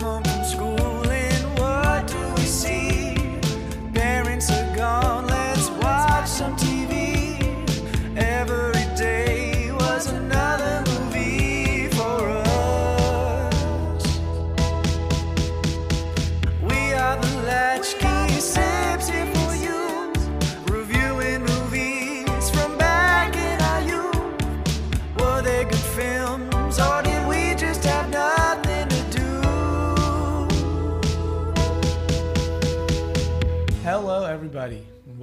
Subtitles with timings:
[0.00, 0.25] home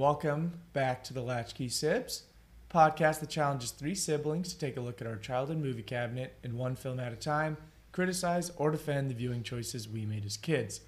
[0.04, 2.24] welcome back to the Latchkey Sibs,
[2.68, 6.58] podcast that challenges three siblings to take a look at our childhood movie cabinet in
[6.58, 7.56] one film at a time,
[7.90, 10.82] criticize or defend the viewing choices we made as kids.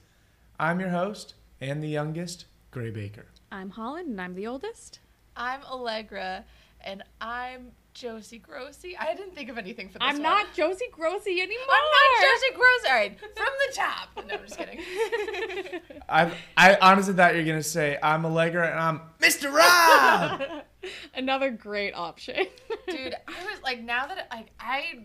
[0.60, 3.24] I'm your host and the youngest, Gray Baker.
[3.50, 4.98] I'm Holland and I'm the oldest.
[5.34, 6.44] I'm Allegra,
[6.82, 8.94] and I'm Josie Grossi.
[8.96, 10.22] I didn't think of anything for this I'm one.
[10.22, 11.64] not Josie Grossi anymore.
[11.70, 12.88] I'm not Josie Grossi.
[12.88, 14.26] All right, from the top.
[14.28, 15.80] No, I'm just kidding.
[16.08, 19.50] I I honestly thought you were gonna say I'm Allegra and I'm Mr.
[19.50, 20.42] Rob.
[21.14, 22.46] Another great option.
[22.88, 25.04] Dude, I was like, now that like I,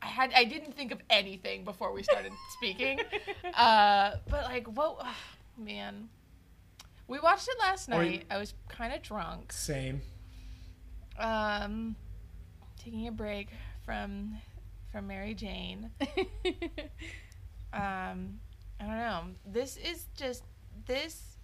[0.00, 3.00] I had, I didn't think of anything before we started speaking.
[3.54, 5.06] Uh, but like, what, ugh,
[5.58, 6.08] man.
[7.08, 8.24] We watched it last Or you- night.
[8.30, 9.52] I was kind of drunk.
[9.52, 10.00] Same.
[11.18, 11.96] Um,
[12.82, 13.48] taking a break
[13.84, 14.36] from
[14.90, 15.90] from Mary Jane.
[17.72, 18.40] Um,
[18.80, 19.22] I don't know.
[19.46, 20.44] This is just
[20.86, 21.36] this.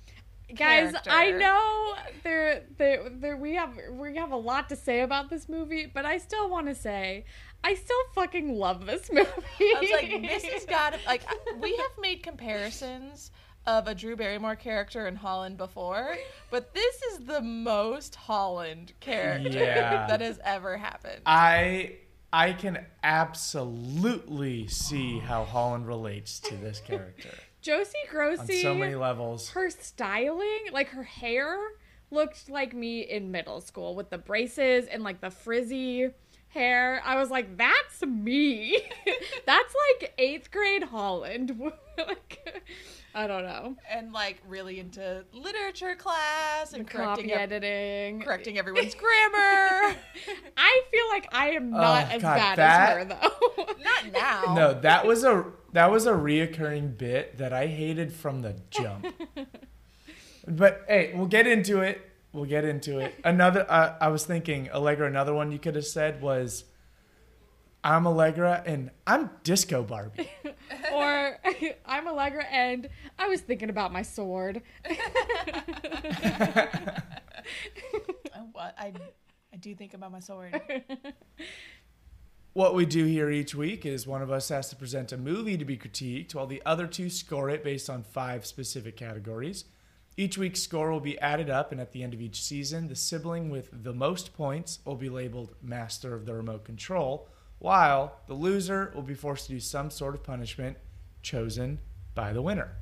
[0.54, 3.36] Guys, I know there, there, there.
[3.36, 6.68] We have we have a lot to say about this movie, but I still want
[6.68, 7.26] to say,
[7.62, 9.28] I still fucking love this movie.
[9.28, 11.22] I was like, this has got like.
[11.60, 13.30] We have made comparisons
[13.68, 16.16] of a Drew Barrymore character in Holland before,
[16.50, 20.06] but this is the most Holland character Yeah.
[20.06, 21.20] that has ever happened.
[21.26, 21.96] I
[22.32, 27.30] I can absolutely see how Holland relates to this character
[27.60, 28.62] Josie on Grossi.
[28.62, 29.50] so many levels.
[29.50, 31.58] her styling, like her hair,
[32.10, 36.10] looked like me in middle school with the braces and like the frizzy
[36.48, 37.02] hair.
[37.04, 38.78] I was like, that's me.
[39.46, 41.58] that's like eighth grade Holland.
[41.98, 42.62] like,
[43.14, 43.74] I don't know.
[43.90, 48.20] and like really into literature class and Copy correcting, ev- editing.
[48.20, 49.96] correcting everyone's grammar.
[50.56, 53.64] I feel like I am not Oh, as God, bad that- as her though.
[53.82, 54.54] Not now.
[54.54, 59.06] No, that was a that was a reoccurring bit that I hated from the jump.
[60.46, 62.00] but hey, we'll get into it.
[62.32, 63.14] We'll get into it.
[63.24, 65.06] Another, uh, I was thinking, Allegra.
[65.06, 66.64] Another one you could have said was,
[67.84, 70.30] "I'm Allegra and I'm Disco Barbie."
[70.92, 71.38] or
[71.86, 74.62] I'm Allegra and I was thinking about my sword.
[78.52, 78.92] What I
[79.52, 80.60] I do think about my sword.
[82.58, 85.56] What we do here each week is one of us has to present a movie
[85.56, 89.64] to be critiqued, while the other two score it based on five specific categories.
[90.16, 92.96] Each week's score will be added up, and at the end of each season, the
[92.96, 97.28] sibling with the most points will be labeled master of the remote control,
[97.58, 100.76] while the loser will be forced to do some sort of punishment
[101.22, 101.78] chosen
[102.14, 102.72] by the winner.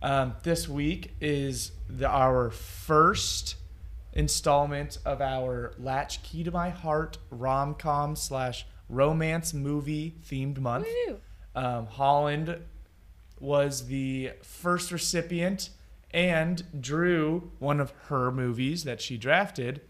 [0.00, 3.56] Um, this week is the, our first
[4.12, 10.86] installment of our Latch Key to My Heart rom com slash romance movie themed month.
[11.54, 12.58] Um, Holland
[13.40, 15.70] was the first recipient
[16.10, 19.80] and drew one of her movies that she drafted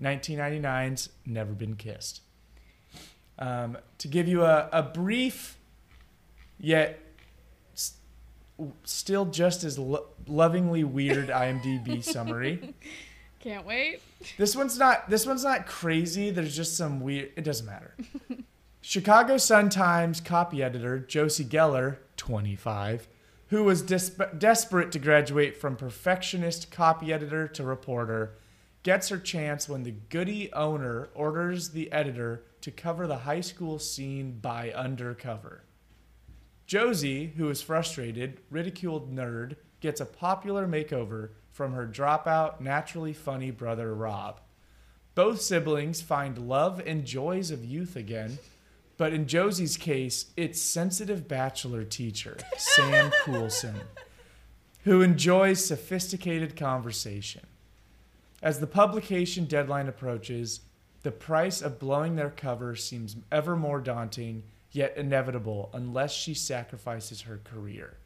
[0.00, 2.22] 1999's Never Been Kissed.
[3.40, 5.56] Um, to give you a, a brief
[6.58, 7.00] yet
[7.74, 7.94] s-
[8.84, 12.74] still just as lo- lovingly weird IMDb summary.
[13.40, 14.02] Can't wait.
[14.36, 16.30] This one's not this one's not crazy.
[16.30, 17.94] There's just some weird it doesn't matter.
[18.82, 23.08] Chicago Sun-Times copy editor Josie Geller, 25,
[23.48, 28.34] who was desp- desperate to graduate from perfectionist copy editor to reporter,
[28.82, 33.78] gets her chance when the goody owner orders the editor to cover the high school
[33.78, 35.64] scene by undercover.
[36.66, 43.50] Josie, who is frustrated, ridiculed nerd, gets a popular makeover from her dropout, naturally funny
[43.50, 44.40] brother Rob.
[45.14, 48.38] Both siblings find love and joys of youth again,
[48.96, 53.80] but in Josie's case, it's sensitive bachelor teacher, Sam Coulson,
[54.84, 57.46] who enjoys sophisticated conversation.
[58.42, 60.60] As the publication deadline approaches,
[61.02, 67.22] the price of blowing their cover seems ever more daunting, yet inevitable unless she sacrifices
[67.22, 67.96] her career.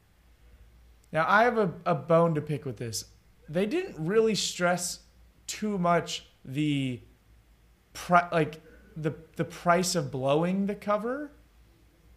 [1.12, 3.06] Now, I have a, a bone to pick with this.
[3.48, 5.00] They didn't really stress
[5.46, 7.00] too much the
[7.92, 8.60] pri- like
[8.96, 11.30] the the price of blowing the cover.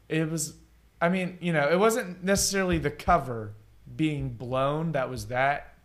[0.10, 0.56] It was
[1.00, 3.54] I mean, you know, it wasn't necessarily the cover
[3.96, 5.77] being blown that was that.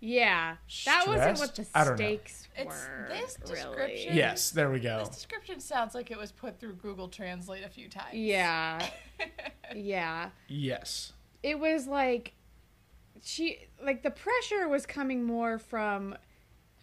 [0.00, 0.56] Yeah,
[0.86, 1.76] that wasn't what the Stressed?
[1.76, 1.96] I don't know.
[1.96, 3.06] stakes It's were.
[3.08, 3.54] this really.
[3.54, 5.00] description- Yes, there we go.
[5.00, 8.14] This description sounds like it was put through Google Translate a few times.
[8.14, 8.84] Yeah,
[9.74, 10.30] yeah.
[10.48, 11.12] Yes.
[11.42, 12.32] It was like
[13.22, 16.16] she like the pressure was coming more from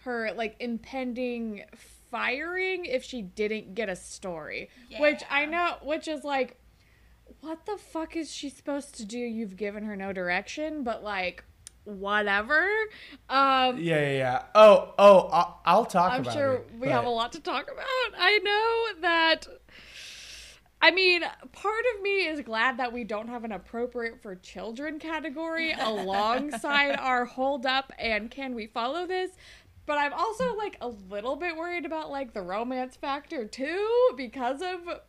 [0.02, 1.63] her like impending
[2.12, 6.58] firing if she didn't get a story, which I know, which is like,
[7.42, 9.18] what the fuck is she supposed to do?
[9.18, 11.44] You've given her no direction, but like,
[11.88, 12.68] whatever.
[13.30, 14.44] Um, Yeah, yeah, yeah.
[14.54, 16.72] Oh, oh, I'll, I'll talk I'm sure it.
[16.80, 17.86] we have a lot to talk about.
[18.18, 19.48] I know that.
[20.80, 21.24] I mean,
[21.54, 26.95] part of me is glad that we don't have an appropriate for children category alongside
[27.00, 29.31] our hold up and can we follow this?
[29.88, 34.62] But I'm also like a little bit worried about like the romance factor too because
[34.62, 35.00] of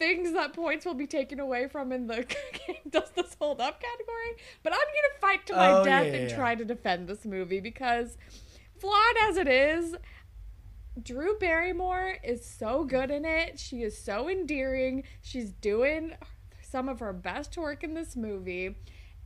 [0.00, 2.24] things that points will be taken away from in the
[2.90, 4.42] does this hold up category.
[4.64, 6.36] But I'm gonna fight to my Oh, death yeah, yeah, and yeah.
[6.36, 8.16] try to defend this movie because
[8.80, 9.94] flawed as it is,
[11.00, 13.60] Drew Barrymore is so good in it.
[13.60, 15.04] She is so endearing.
[15.22, 16.14] She's doing
[16.62, 18.76] some of her best work in this movie.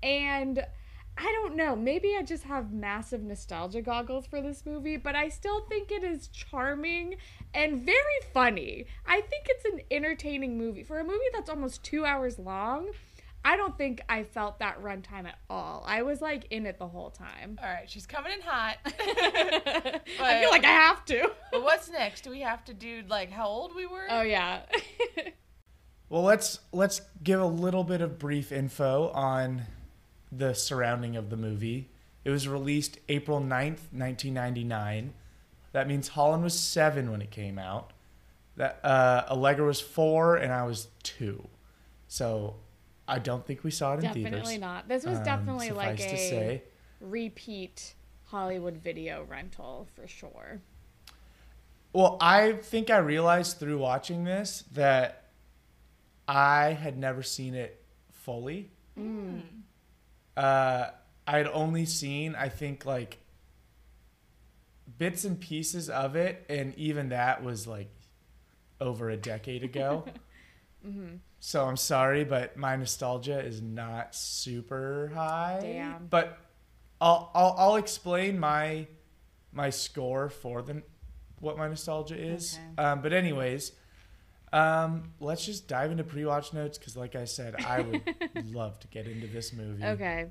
[0.02, 0.66] And
[1.16, 5.28] I don't know, maybe I just have massive nostalgia goggles for this movie, but I
[5.28, 7.16] still think it is charming
[7.52, 8.86] and very funny.
[9.06, 10.82] I think it's an entertaining movie.
[10.82, 12.90] For a movie that's almost two hours long,
[13.44, 15.84] I don't think I felt that runtime at all.
[15.86, 17.58] I was like in it the whole time.
[17.62, 18.78] All right, she's coming in hot.
[18.86, 21.30] I feel like I have to.
[21.52, 22.22] but what's next?
[22.22, 24.06] Do we have to do like how old we were?
[24.10, 24.62] Oh yeah.
[26.10, 29.62] Well, let's let's give a little bit of brief info on
[30.36, 31.88] the surrounding of the movie.
[32.24, 35.12] It was released April 9th, 1999.
[35.72, 37.92] That means Holland was 7 when it came out.
[38.56, 41.46] That uh Allegra was 4 and I was 2.
[42.06, 42.56] So,
[43.08, 44.22] I don't think we saw it in theaters.
[44.30, 44.88] definitely not.
[44.88, 46.62] This was Um, definitely like suffice a
[47.00, 47.94] repeat
[48.26, 50.60] Hollywood video rental for sure.
[51.92, 55.24] Well, I think I realized through watching this that
[56.26, 58.70] I had never seen it fully.
[60.36, 60.88] Uh,
[61.26, 63.18] I had only seen, I think, like
[64.98, 67.90] bits and pieces of it, and even that was like
[68.80, 70.04] over a decade ago.
[71.40, 75.58] So I'm sorry, but my nostalgia is not super high.
[75.62, 76.06] Damn.
[76.06, 76.38] But
[77.00, 78.86] I'll I'll, I'll explain my
[79.52, 80.82] my score for the
[81.40, 82.58] what my nostalgia is.
[82.78, 82.82] Okay.
[82.82, 83.72] Um, but anyways,
[84.54, 88.14] um, let's just dive into pre-watch notes because, like I said, I would
[88.54, 89.84] love to get into this movie.
[89.84, 90.26] Okay.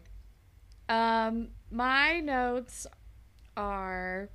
[0.88, 2.88] Um, my notes
[3.58, 4.30] are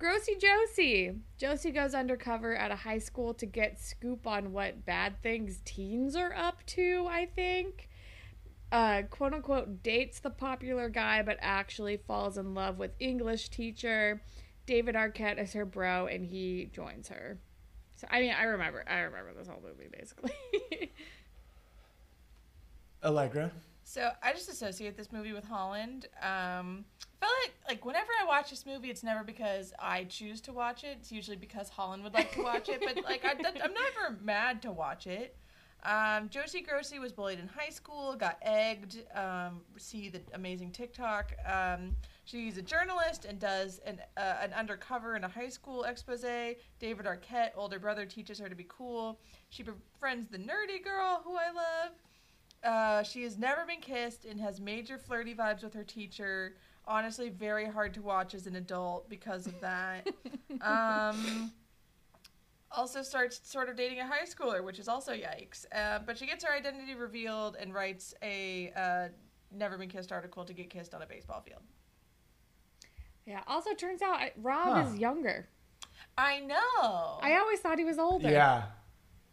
[0.00, 1.12] Grossy Josie.
[1.36, 6.16] Josie goes undercover at a high school to get scoop on what bad things teens
[6.16, 7.90] are up to, I think.
[8.72, 14.22] Uh, quote unquote dates the popular guy, but actually falls in love with English teacher.
[14.64, 17.38] David Arquette is her bro, and he joins her.
[18.00, 20.32] So I mean, I remember, I remember this whole movie basically.
[23.04, 23.50] Allegra.
[23.84, 26.06] So I just associate this movie with Holland.
[26.22, 30.40] Um, I feel like like whenever I watch this movie, it's never because I choose
[30.42, 30.96] to watch it.
[30.98, 32.80] It's usually because Holland would like to watch it.
[32.82, 35.36] But like I, I'm never mad to watch it.
[35.84, 39.04] Um, Josie Grossi was bullied in high school, got egged.
[39.14, 41.32] Um, see the amazing TikTok.
[41.46, 46.24] Um, she's a journalist and does an, uh, an undercover in a high school expose.
[46.78, 49.18] David Arquette, older brother, teaches her to be cool.
[49.48, 51.92] She befriends the nerdy girl who I love.
[52.62, 56.56] Uh, she has never been kissed and has major flirty vibes with her teacher.
[56.86, 60.06] Honestly, very hard to watch as an adult because of that.
[60.60, 61.52] um,
[62.72, 65.64] also starts sort of dating a high schooler, which is also yikes.
[65.74, 69.08] Uh, but she gets her identity revealed and writes a uh,
[69.52, 71.62] never been kissed article to get kissed on a baseball field.
[73.30, 73.40] Yeah.
[73.46, 74.90] Also, turns out Rob Huh.
[74.90, 75.46] is younger.
[76.18, 77.18] I know.
[77.22, 78.28] I always thought he was older.
[78.30, 78.64] Yeah,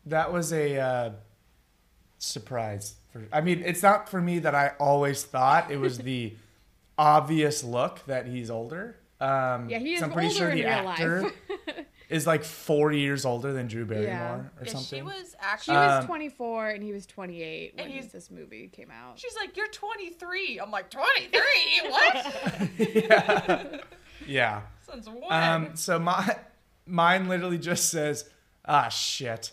[0.06, 1.10] that was a uh,
[2.18, 2.96] surprise.
[3.12, 6.36] For I mean, it's not for me that I always thought it was the
[6.98, 8.96] obvious look that he's older.
[9.20, 11.34] Um, Yeah, he is so I'm pretty older sure in the real actor life.
[12.10, 14.36] is like four years older than Drew Barrymore Yeah.
[14.62, 14.98] or Yeah, something.
[15.00, 15.88] she was actually She actually.
[15.96, 19.20] was Um, 24 and he was 28 when And he's- this movie came out.
[19.20, 21.42] she's like, "You're 23." I'm like, "23?
[21.90, 23.78] What?" yeah.
[24.26, 24.62] yeah.
[24.90, 25.24] Since when?
[25.32, 26.38] Um, so my
[26.86, 28.30] mine literally just says,
[28.66, 29.52] ah shit.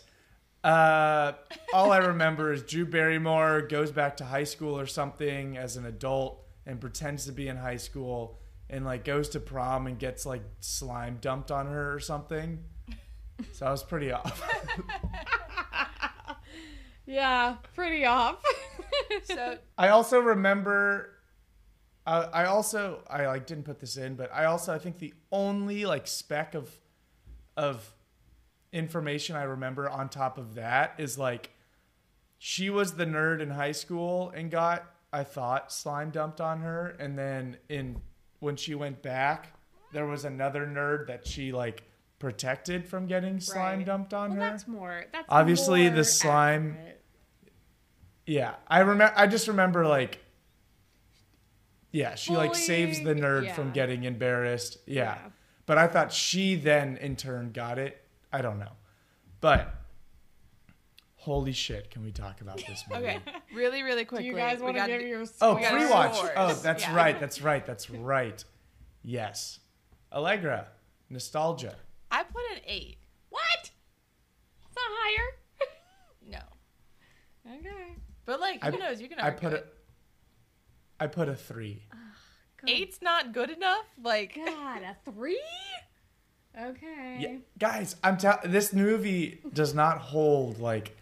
[0.63, 1.33] Uh,
[1.73, 5.85] all I remember is Drew Barrymore goes back to high school or something as an
[5.85, 10.25] adult and pretends to be in high school and like goes to prom and gets
[10.25, 12.63] like slime dumped on her or something.
[13.51, 14.41] So I was pretty off.
[17.05, 18.43] Yeah, pretty off.
[19.23, 21.11] So I also remember.
[22.05, 25.13] Uh, I also I like didn't put this in, but I also I think the
[25.31, 26.69] only like speck of
[27.55, 27.93] of
[28.73, 31.51] information I remember on top of that is like
[32.37, 36.95] she was the nerd in high school and got I thought slime dumped on her,
[36.99, 38.01] and then in
[38.39, 39.53] when she went back,
[39.91, 41.83] there was another nerd that she like
[42.19, 43.85] protected from getting slime Right.
[43.85, 44.49] dumped on well, her.
[44.51, 45.05] that's more.
[45.11, 47.01] That's Obviously, more the slime- accurate.
[48.27, 49.13] Yeah, I remember.
[49.15, 50.19] I just remember like,
[51.91, 54.77] yeah, she like saves the Bullying, nerd from getting embarrassed.
[54.85, 55.03] Yeah.
[55.15, 55.17] Yeah.
[55.67, 58.01] but I thought she then in turn got it.
[58.33, 58.71] I don't know,
[59.41, 59.73] but
[61.25, 63.03] holy shit, can we talk about this movie?
[63.07, 63.19] okay,
[63.53, 64.27] really, really Do quickly.
[64.27, 65.83] you guys we want to gotta give your Oh, We got oh, scores?
[65.83, 66.15] pre-watch.
[66.15, 66.31] scores.
[66.37, 66.95] Oh, that's Yeah.
[66.95, 67.19] right.
[67.19, 67.65] That's right.
[67.65, 68.43] That's right.
[69.03, 69.59] Yes,
[70.13, 70.67] Allegra,
[71.09, 71.75] nostalgia.
[72.11, 72.97] I put an eight.
[73.29, 73.43] What?
[73.61, 75.27] It's not higher.
[77.47, 77.95] No, okay.
[78.25, 79.01] but like I- who knows?
[79.01, 79.19] You can.
[79.19, 79.57] I put a.
[79.57, 79.73] it.
[80.99, 81.83] I put a three.
[81.91, 82.69] God.
[82.69, 83.85] Eight's not good enough.
[84.01, 85.41] Like God, a three?
[86.59, 87.17] Okay.
[87.19, 88.49] Yeah, guys, I'm telling.
[88.51, 90.95] This movie does not hold like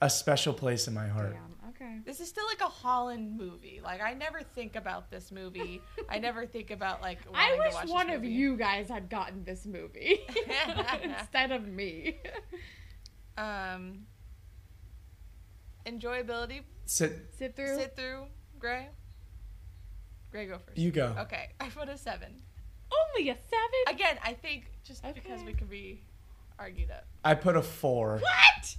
[0.00, 1.32] a special place in my heart.
[1.32, 1.70] Damn.
[1.70, 1.98] Okay.
[2.04, 3.80] this is still like a Holland movie.
[3.82, 5.80] Like I never think about this movie.
[6.08, 7.18] I never think about like.
[7.34, 10.20] I wanting to wish watch this one of you guys had gotten this movie
[11.02, 12.18] instead of me.
[13.38, 14.00] Um.
[15.86, 16.62] Enjoyability.
[16.86, 17.32] Sit.
[17.38, 17.76] Sit through.
[17.76, 18.24] Sit through.
[18.58, 18.88] Gray.
[20.32, 20.76] Gray, go first.
[20.76, 21.14] You go.
[21.20, 22.42] Okay, I put a seven.
[22.90, 23.94] Only a seven.
[23.94, 26.02] Again, I think just because we can be
[26.58, 27.06] argued up.
[27.24, 28.18] I put a four.
[28.20, 28.76] What?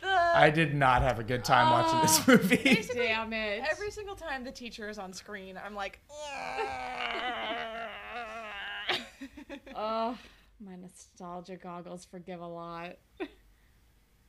[0.00, 2.32] The I did not have a good time watching this Oh.
[2.32, 2.82] movie.
[2.94, 3.62] Damn it.
[3.70, 6.00] every single time the teacher is on screen, I'm like,
[9.74, 10.16] Oh,
[10.64, 12.96] my nostalgia goggles forgive a lot.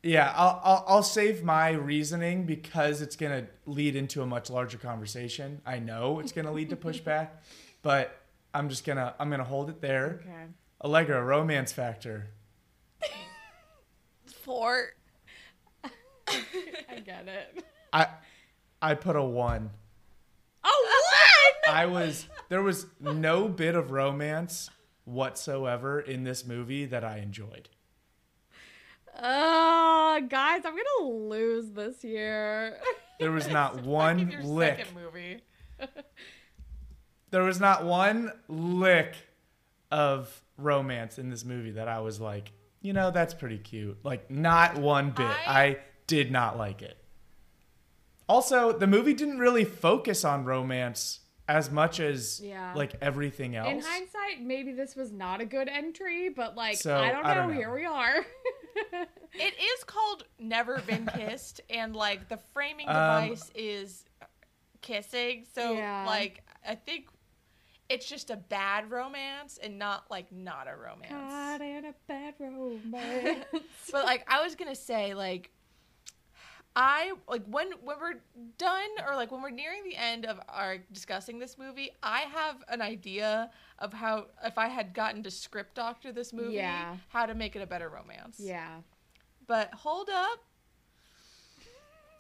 [0.04, 4.78] yeah, I'll, I'll I'll save my reasoning because it's gonna lead into a much larger
[4.78, 5.62] conversation.
[5.66, 7.30] I know it's gonna lead to pushback,
[7.82, 8.16] but
[8.54, 10.20] I'm just gonna I'm gonna hold it there.
[10.24, 10.46] Okay.
[10.84, 12.28] Allegra, romance factor.
[14.44, 14.94] four.
[17.10, 17.66] I get it.
[17.94, 18.08] I
[18.82, 19.72] I put a one.
[20.64, 21.02] Oh,
[21.66, 21.76] one!
[21.76, 24.70] I was there was no bit of romance
[25.06, 27.70] whatsoever in this movie that I enjoyed.
[29.16, 32.78] Uh, guys, I'm gonna lose this year.
[33.20, 34.78] There was not one lick.
[34.78, 35.42] second movie.
[37.32, 39.14] There was not one lick
[39.92, 43.98] of romance in this movie that I was like, you know, that's pretty cute.
[44.06, 45.26] Like not one bit.
[45.46, 46.98] I, I- did not like it.
[48.30, 52.74] Also, the movie didn't really focus on romance as much as Yeah.
[52.76, 53.68] like everything else.
[53.68, 57.30] In hindsight, maybe this was not a good entry, but like So, I, don't know,
[57.30, 57.56] I don't know.
[57.56, 58.26] Here we are.
[59.34, 64.04] It is called Never Been Kissed, and like the framing Um, device is
[64.82, 65.46] kissing.
[65.54, 66.06] So Yeah.
[66.06, 67.08] like I think
[67.90, 71.12] it's just a bad romance and not like not a romance.
[71.12, 73.46] Caught in a bad romance.
[73.92, 75.52] But like I was gonna say, like
[76.82, 78.22] I like when when we're
[78.58, 82.64] done or like when we're nearing the end of our discussing this movie, I have
[82.70, 86.96] an idea of how if I had gotten to script doctor this movie, Yeah.
[87.10, 88.38] how to make it a better romance.
[88.40, 88.78] yeah.
[89.46, 90.40] But hold up.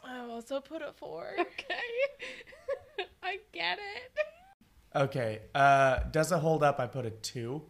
[0.03, 1.31] I also put it four.
[1.39, 3.05] Okay.
[3.23, 4.11] I get it.
[4.93, 5.39] Okay.
[5.55, 6.79] Uh does it hold up?
[6.81, 7.61] I put a two.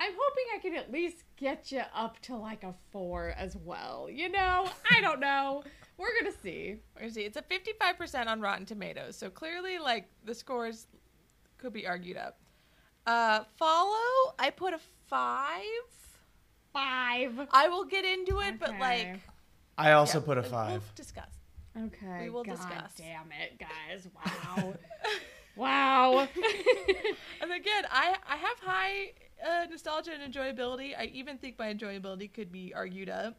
[0.00, 4.08] I'm hoping I can at least get you up to like a four as well.
[4.10, 5.62] You know, I don't know.
[5.96, 6.76] We're gonna see.
[7.00, 10.86] Or see, it's a fifty-five percent on Rotten Tomatoes, so clearly, like the scores
[11.58, 12.38] could be argued up.
[13.06, 15.60] Uh, follow, I put a five.
[16.72, 17.48] Five.
[17.52, 19.20] I will get into it, but like
[19.78, 20.82] I also yeah, put a we'll five.
[20.96, 21.30] discuss.
[21.76, 22.24] Okay.
[22.24, 22.92] We will God discuss.
[22.96, 24.08] Damn it, guys!
[25.56, 26.22] Wow.
[26.24, 26.28] wow.
[27.40, 29.12] And again, I I have high
[29.42, 30.92] uh, nostalgia and enjoyability.
[30.98, 33.36] I even think my enjoyability could be argued up.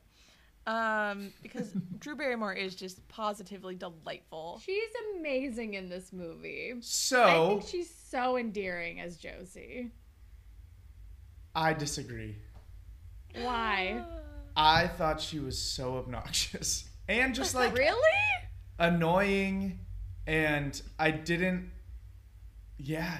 [0.68, 4.62] Um, because Drew Barrymore is just positively delightful.
[4.66, 6.74] she's amazing in this movie.
[6.74, 9.92] I So think she's so endearing as Josie.
[11.56, 12.36] I disagree.
[13.36, 14.04] Why?
[14.56, 18.02] I thought she was so obnoxious and just like really?
[18.80, 19.80] annoying
[20.28, 21.72] and I didn't
[22.78, 23.18] yeah,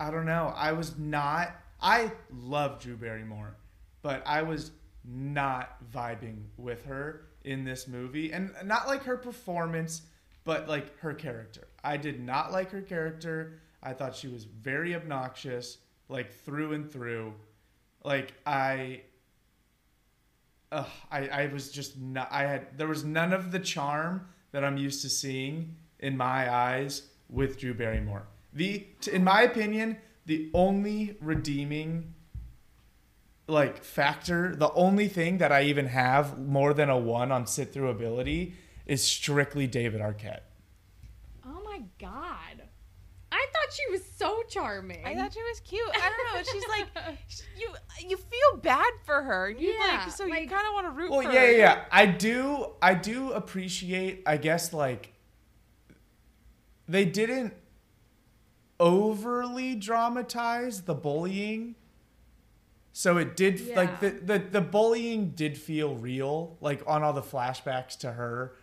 [0.00, 0.52] I don't know.
[0.56, 1.54] I was not
[1.86, 3.56] I love Drew Barrymore,
[4.02, 4.72] but I was
[5.04, 10.02] not vibing with her in this movie and not like her performance,
[10.42, 11.68] but like her character.
[11.84, 13.60] I did not like her character.
[13.84, 15.78] I thought she was very obnoxious,
[16.08, 17.34] like through and through.
[18.02, 19.02] Like I
[20.72, 24.64] ugh, I, I was just not, I had, there was none of the charm that
[24.64, 28.26] I'm used to seeing in my eyes with Drew Barrymore.
[28.52, 32.12] The, in my opinion, the only redeeming
[33.48, 37.72] like factor, the only thing that I even have more than a one on sit
[37.72, 38.54] through ability
[38.86, 40.40] is strictly David Arquette.
[41.46, 42.62] Oh my god.
[43.30, 45.04] I thought she was so charming.
[45.04, 45.82] I thought she was cute.
[45.94, 46.52] I don't know.
[46.52, 47.18] She's like
[47.56, 47.68] you.
[48.08, 49.50] You feel bad for her.
[49.50, 51.50] You Yeah, like so you kind of want to root Well, for yeah, her.
[51.52, 51.84] yeah, yeah.
[51.92, 54.22] I do, I do appreciate.
[54.26, 55.12] I guess like
[56.88, 57.54] they didn't
[58.78, 61.74] overly dramatize the bullying,
[62.92, 67.22] so it did like the, the the bullying did feel real, like on all the
[67.22, 68.56] flashbacks to her.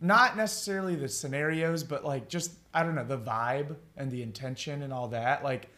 [0.00, 4.82] Not necessarily the scenarios, but like just I don't know the vibe and the intention
[4.82, 5.44] and all that.
[5.44, 5.68] Like,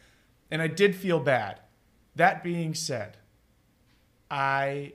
[0.50, 1.60] and I did feel bad.
[2.16, 3.18] That being said,
[4.30, 4.94] I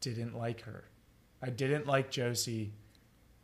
[0.00, 0.84] didn't like her.
[1.40, 2.72] I didn't like Josie.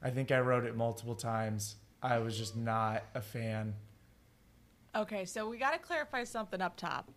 [0.02, 1.76] I think I wrote it multiple times.
[2.02, 3.74] I was just not a fan.
[4.98, 7.08] Okay, so we got to clarify something up top.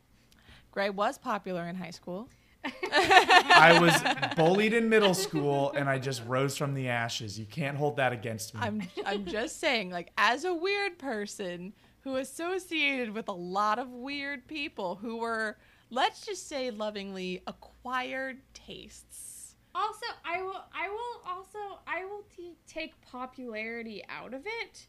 [0.69, 2.29] Gray was popular in high school.
[2.93, 7.39] I was bullied in middle school and I just rose from the ashes.
[7.39, 8.61] You can't hold that against me.
[8.61, 13.89] I'm I'm just saying, like, as a weird person who associated with a lot of
[13.89, 15.57] weird people who were,
[15.89, 19.55] let's just say, lovingly acquired tastes.
[19.73, 20.63] Also, I will.
[20.73, 21.79] I will also.
[21.87, 24.87] I will t- take popularity out of it.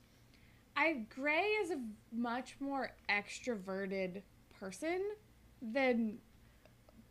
[0.76, 1.81] I Gray is a
[2.12, 4.23] much more extroverted
[4.59, 5.02] person
[5.61, 6.19] than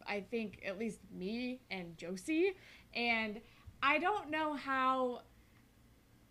[0.08, 2.54] I think at least me and Josie,
[2.94, 3.40] and
[3.84, 5.22] I don't know how.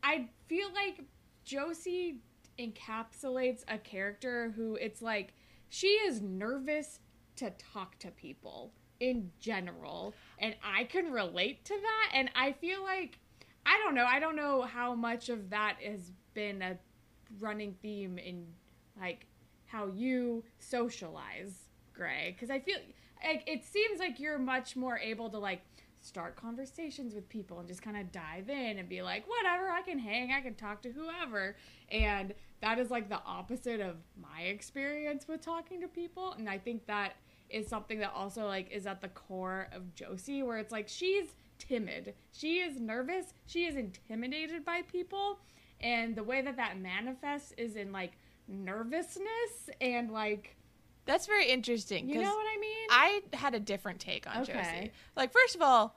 [0.03, 1.05] I feel like
[1.45, 2.21] Josie
[2.59, 5.33] encapsulates a character who it's like
[5.69, 7.01] she is nervous
[7.37, 12.83] to talk to people in general and I can relate to that and I feel
[12.83, 13.19] like
[13.65, 16.77] I don't know I don't know how much of that has been a
[17.39, 18.47] running theme in
[19.01, 19.27] like
[19.67, 22.37] how you socialize Gray.
[22.39, 22.79] Cuz I feel
[23.23, 25.63] like it seems like you're much more able to like
[26.01, 29.83] start conversations with people and just kind of dive in and be like whatever I
[29.83, 31.57] can hang I can talk to whoever.
[31.91, 36.33] And that is like the opposite of my experience with talking to people.
[36.33, 37.17] And I think that
[37.49, 41.35] is something that also like is at the core of Josie where it's like she's
[41.59, 42.15] timid.
[42.33, 45.41] She is nervous, she is intimidated by people
[45.81, 48.13] and the way that that manifests is in like
[48.75, 50.57] nervousness and like
[51.07, 52.09] That's very interesting.
[52.09, 52.87] You know what I mean?
[52.91, 54.53] I had a different take on Okay.
[54.53, 54.93] Josie.
[55.17, 55.97] Like, first of all,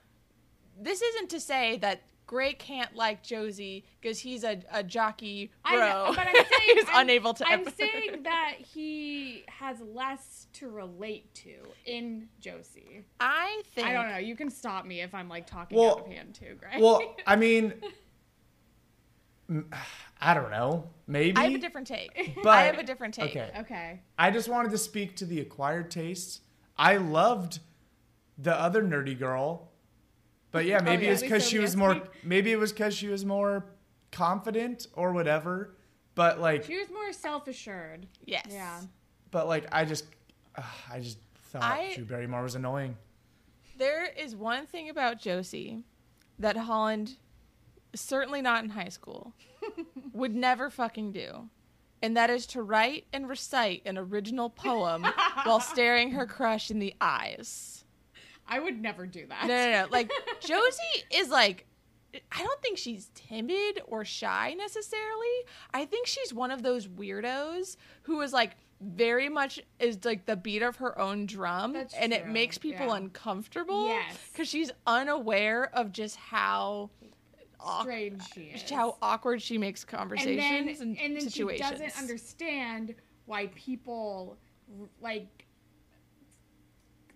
[0.81, 5.75] this isn't to say that Gray can't like Josie because he's a, a jockey bro.
[5.77, 6.45] I know, but I'm saying
[6.77, 7.45] He's I'm- unable to.
[7.47, 11.53] I'm saying that he has less to relate to
[11.85, 13.03] in Josie.
[13.19, 13.87] I think.
[13.87, 14.17] I don't know.
[14.17, 16.79] You can stop me if I'm like talking Well- out of hand too, Gray.
[16.81, 17.91] well, I mean, m-
[20.21, 20.89] I don't know.
[21.07, 21.35] Maybe.
[21.37, 22.35] I have a different take.
[22.43, 23.31] But- I have a different take.
[23.31, 23.51] Okay.
[23.59, 24.01] okay.
[24.17, 26.41] I just wanted to speak to the acquired tastes.
[26.77, 27.59] I loved
[28.37, 29.69] the other nerdy girl,
[30.51, 31.13] but yeah, maybe Oh, yeah.
[31.13, 31.93] it's because she was more.
[31.95, 32.07] Leslie.
[32.23, 33.65] Maybe it was because she was more
[34.11, 35.75] confident or whatever.
[36.15, 38.07] But like, She was more self assured.
[38.25, 38.45] Yes.
[38.49, 38.79] Yeah.
[39.31, 40.05] but like, I just,
[40.55, 40.61] uh,
[40.91, 41.17] I just
[41.51, 42.95] thought I- Drew Barrymore was annoying.
[43.77, 45.83] There is one thing about Josie
[46.39, 47.17] that Holland,
[47.95, 49.33] certainly not in high school,
[50.13, 51.49] would never fucking do.
[52.01, 55.05] And that is to write and recite an original poem
[55.43, 57.85] while staring her crush in the eyes.
[58.45, 59.47] I would never do that.
[59.47, 59.87] No, no, no.
[59.89, 61.65] Like, Josie is like,
[62.31, 65.27] I don't think she's timid or shy necessarily.
[65.73, 70.35] I think she's one of those weirdos who is like very much is like the
[70.35, 72.97] beat of her own drum That's and it makes people yeah.
[72.97, 74.17] uncomfortable Yes.
[74.31, 76.89] because she's unaware of just how
[77.81, 78.69] Strange she is.
[78.69, 82.95] how awkward she makes and then, conversations and, and then she doesn't understand
[83.25, 84.37] why people
[85.01, 85.45] like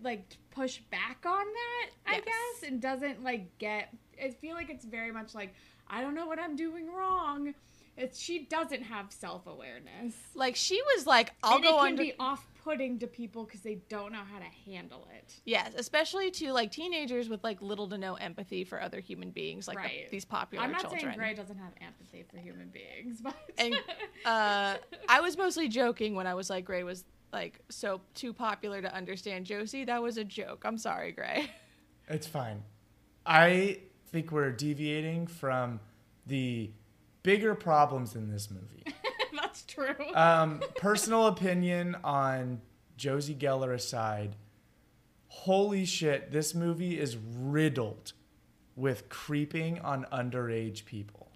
[0.00, 2.24] like push back on that i Yes.
[2.24, 3.88] guess and doesn't like get
[4.22, 5.52] i feel like it's very much like
[5.88, 7.52] i don't know what i'm doing wrong
[7.98, 12.02] it's she doesn't have self-awareness like she was like, "I'll and go it can under."
[12.02, 16.52] be off-putting to people because they don't know how to handle it Yes, especially to
[16.52, 20.24] like teenagers with like little to no empathy for other human beings, like the- these
[20.24, 21.00] popular i'm not children.
[21.02, 23.74] saying gray doesn't have empathy for human beings but and
[24.24, 24.76] uh,
[25.08, 28.94] I was mostly joking when I was like Gray was like so too popular to
[28.94, 29.84] understand Josie.
[29.84, 30.62] That was a joke.
[30.64, 31.50] I'm sorry, Gray.
[32.08, 32.62] It's fine.
[33.26, 35.78] I think we're deviating from
[36.26, 36.70] the
[37.22, 38.84] bigger problems in this movie.
[39.34, 42.60] that's true um, personal opinion on
[42.96, 44.36] Josie Geller aside,
[45.28, 48.12] holy shit, this movie is riddled
[48.76, 51.28] with creeping on underage people.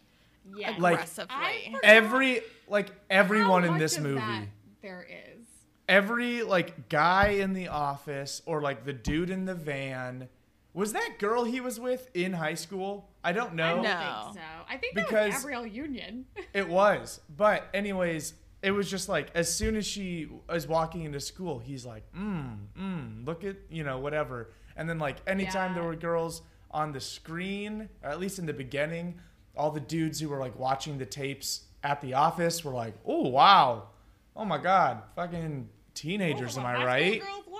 [0.56, 0.74] Yeah.
[0.78, 1.76] Like- Aggressively.
[1.82, 4.48] Every like everyone in this movie.
[4.82, 5.44] there is.
[5.88, 10.28] every like guy in the office or like the dude in the van
[10.74, 13.64] was that girl he was with in high school i don't know.
[13.64, 13.88] I don't No.
[14.32, 14.50] think so.
[14.68, 16.24] I think that Because- was Gabrielle Union.
[16.54, 21.20] it was but anyways it was just like as soon as she was walking into
[21.20, 25.82] school he's like mm mm look at you know whatever and then like anytime there
[25.84, 29.18] were girls on the screen or at least in the beginning
[29.56, 33.28] all the dudes who were like watching the tapes at the office were like oh
[33.28, 33.88] wow
[34.36, 37.51] oh my god fucking teenagers am i right Girls look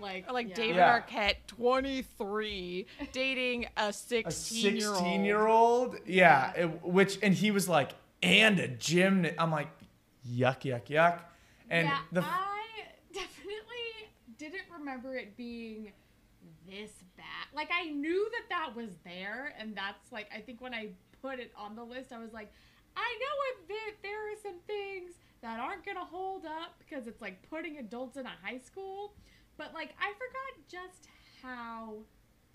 [0.00, 0.54] like like Or like yeah.
[0.54, 1.00] David Yeah.
[1.00, 5.24] Arquette, 23, dating a 16 a 16 year old.
[5.24, 7.90] year old yeah it- which and he was like
[8.22, 9.34] and a gymnast.
[9.38, 9.68] i'm like
[10.28, 11.20] yuck yuck yuck
[11.70, 12.62] and yeah, the I
[13.12, 15.92] definitely didn't remember it being
[16.68, 17.46] this bad.
[17.54, 20.88] Like I knew that that was there, and that's like I think when I
[21.22, 22.50] put it on the list, I was like,
[22.96, 27.20] I know if there, there are some things that aren't gonna hold up because it's
[27.20, 29.14] like putting adults in a high school,
[29.60, 31.08] but like I forgot just
[31.42, 31.96] how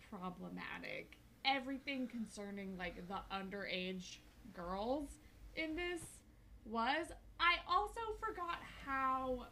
[0.10, 4.18] problematic everything concerning like the underage
[4.54, 5.10] girls
[5.56, 6.02] in this
[6.66, 7.06] was.
[7.40, 9.46] I also forgot how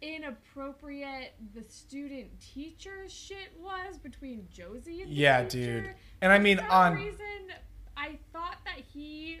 [0.00, 5.80] inappropriate the student teacher shit was between Josie and the Yeah, teacher.
[5.80, 5.94] dude.
[6.20, 7.52] And I mean, For on- reason,
[7.96, 9.40] I thought that he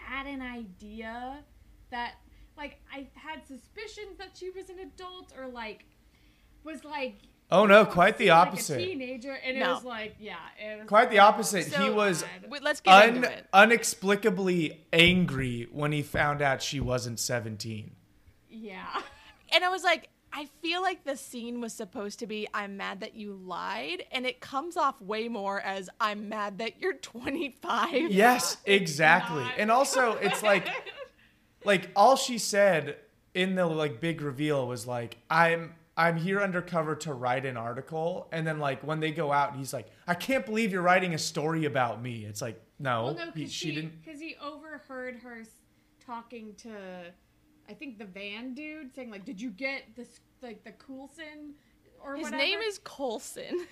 [0.00, 1.44] had an idea
[1.90, 2.14] that
[2.56, 5.84] like I had suspicions that she was an adult or like
[6.64, 7.16] was like
[7.50, 10.80] oh no quite the seemed like a opposite teenager and it was like yeah it
[10.80, 12.24] was quite the so opposite he was.
[12.48, 13.46] Wait, let's get un- into it.
[13.52, 17.92] unexplicably angry when he found out she wasn't 17
[18.50, 18.84] yeah
[19.50, 23.00] And I was like, I feel like the scene was supposed to be, I'm mad
[23.00, 24.04] that you lied.
[24.12, 28.10] And it comes off way more as, I'm mad that you're 25.
[28.10, 29.54] yes exactly not.
[29.56, 30.68] and also it's like
[31.64, 32.96] like all she said
[33.32, 38.28] in the like big reveal was like i'm i'm here undercover to write an article
[38.32, 41.18] and then like when they go out he's like i can't believe you're writing a
[41.18, 45.16] story about me it's like no, Well, no, he, because she didn't Because he overheard
[45.16, 45.42] her
[46.04, 46.70] talking to,
[47.68, 51.54] I think the van dude saying like, "Did you get this like the Coulson
[52.00, 53.66] or His whatever?" name is Colson.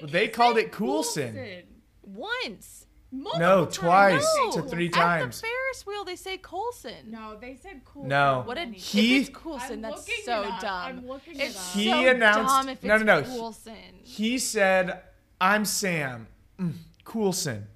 [0.00, 1.64] They, They called it Coulson.
[2.02, 2.86] Once.
[3.10, 5.38] Multiple No, times twice they to three times.
[5.38, 7.10] At the Ferris wheel, they say Colson.
[7.10, 8.08] No, they said Coulson.
[8.08, 8.42] No.
[8.44, 10.60] What a He- if it's Coulson, I'm that's so it up.
[10.60, 10.70] dumb.
[10.84, 11.72] I'm looking it's it up.
[11.74, 13.22] He so announced- dumb if it's no, no, no.
[13.22, 13.72] Coulson.
[14.02, 15.02] he said
[15.40, 16.26] i'm sam
[16.58, 16.72] mm,
[17.04, 17.68] coulson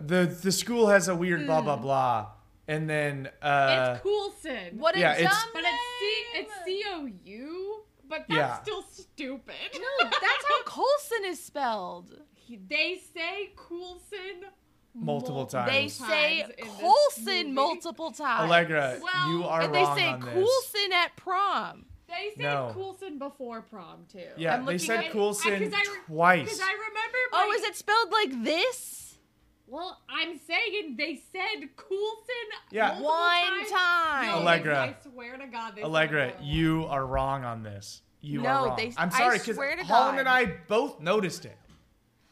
[0.00, 2.28] the the school has a weird blah blah blah
[2.68, 4.78] and then uh it's Coulson.
[4.78, 6.24] What a Yeah, dumb it's- But it's C.
[6.34, 7.82] It's C O U.
[8.08, 8.62] But that's Yeah.
[8.62, 9.54] still stupid.
[9.74, 12.20] No, that's how Colson is spelled.
[12.48, 14.46] He- they say Coulson
[14.94, 15.70] Multiple times.
[15.70, 17.52] They say in this Colson movie.
[17.52, 18.50] multiple times.
[18.50, 21.84] allegra Well, you are and they wrong say on this Coulson at prom.
[22.08, 22.70] They said No.
[22.74, 24.24] Coulson before prom too.
[24.38, 27.18] yeah I'm they said at- coulson I- 'cause I re- twice Because I remember.
[27.34, 29.18] Oh, my- is it spelled like this?
[29.66, 32.48] Well, I'm saying they said Coulson.
[32.70, 32.98] Yeah.
[33.00, 33.70] One times.
[33.70, 34.26] time.
[34.28, 34.78] No, Allegra.
[34.80, 38.76] I swear to God, they allegra you are wrong on this you No, are wrong
[38.76, 40.18] they- i'm sorry because swear holland God.
[40.20, 41.56] and i both noticed it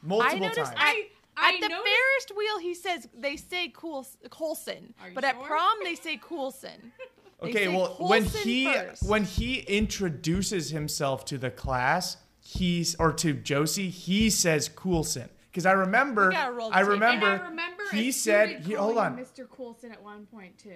[0.07, 1.09] multiple noticed- times I.
[1.39, 5.23] I At the noticed- Ferris wheel, he says they say Coul- Colson, Are you but
[5.23, 6.93] at prom they say Coulson.
[7.43, 9.03] They Okay, say well, when he first.
[9.03, 15.29] when he introduces himself to the class, he's or to Josie, he says Coulson.
[15.51, 16.93] Because I remember, We gotta roll I tape.
[16.93, 19.47] And I remember, And I remember he said, he, hold on, Mr.
[19.51, 20.71] Coulson at one point too.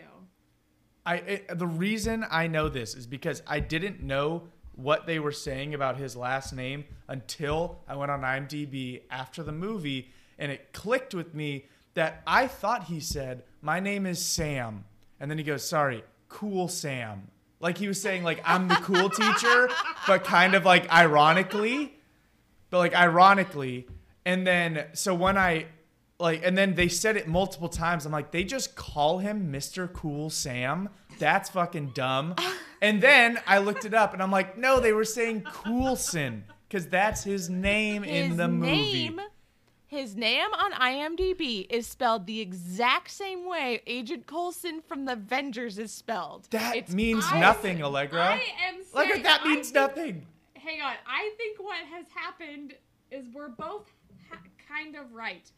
[1.06, 4.42] I it, the reason I know this is because I didn't know
[4.82, 9.52] what they were saying about his last name until I went on IMDb after the
[9.52, 14.84] movie, and it clicked with me that I thought he said, "My name is Sam,"
[15.18, 19.10] and then he goes, "Sorry, Cool Sam." Like he was saying, like I'm the cool
[19.22, 19.68] teacher,
[20.06, 21.94] but kind of like ironically,
[22.70, 23.86] but like ironically,
[24.24, 25.66] and then so when I
[26.20, 29.92] like and then they said it multiple times i'm like they just call him mr
[29.92, 32.35] cool sam that's fucking dumb
[32.83, 36.87] and then i looked it up and i'm like no they were saying coulson because
[36.88, 39.20] that's his name in his the movie name,
[39.87, 45.80] his name on IMDb is spelled the exact same way Agent Coulson from the Avengers
[45.80, 46.46] is spelled.
[46.52, 48.35] that It's means I- nothing allegra I
[48.68, 48.85] am saying.
[48.94, 50.92] allegra that I means think- nothing Hang on.
[51.09, 52.74] I think what has happened
[53.11, 53.90] is we're both
[54.30, 55.50] ha- kind of right.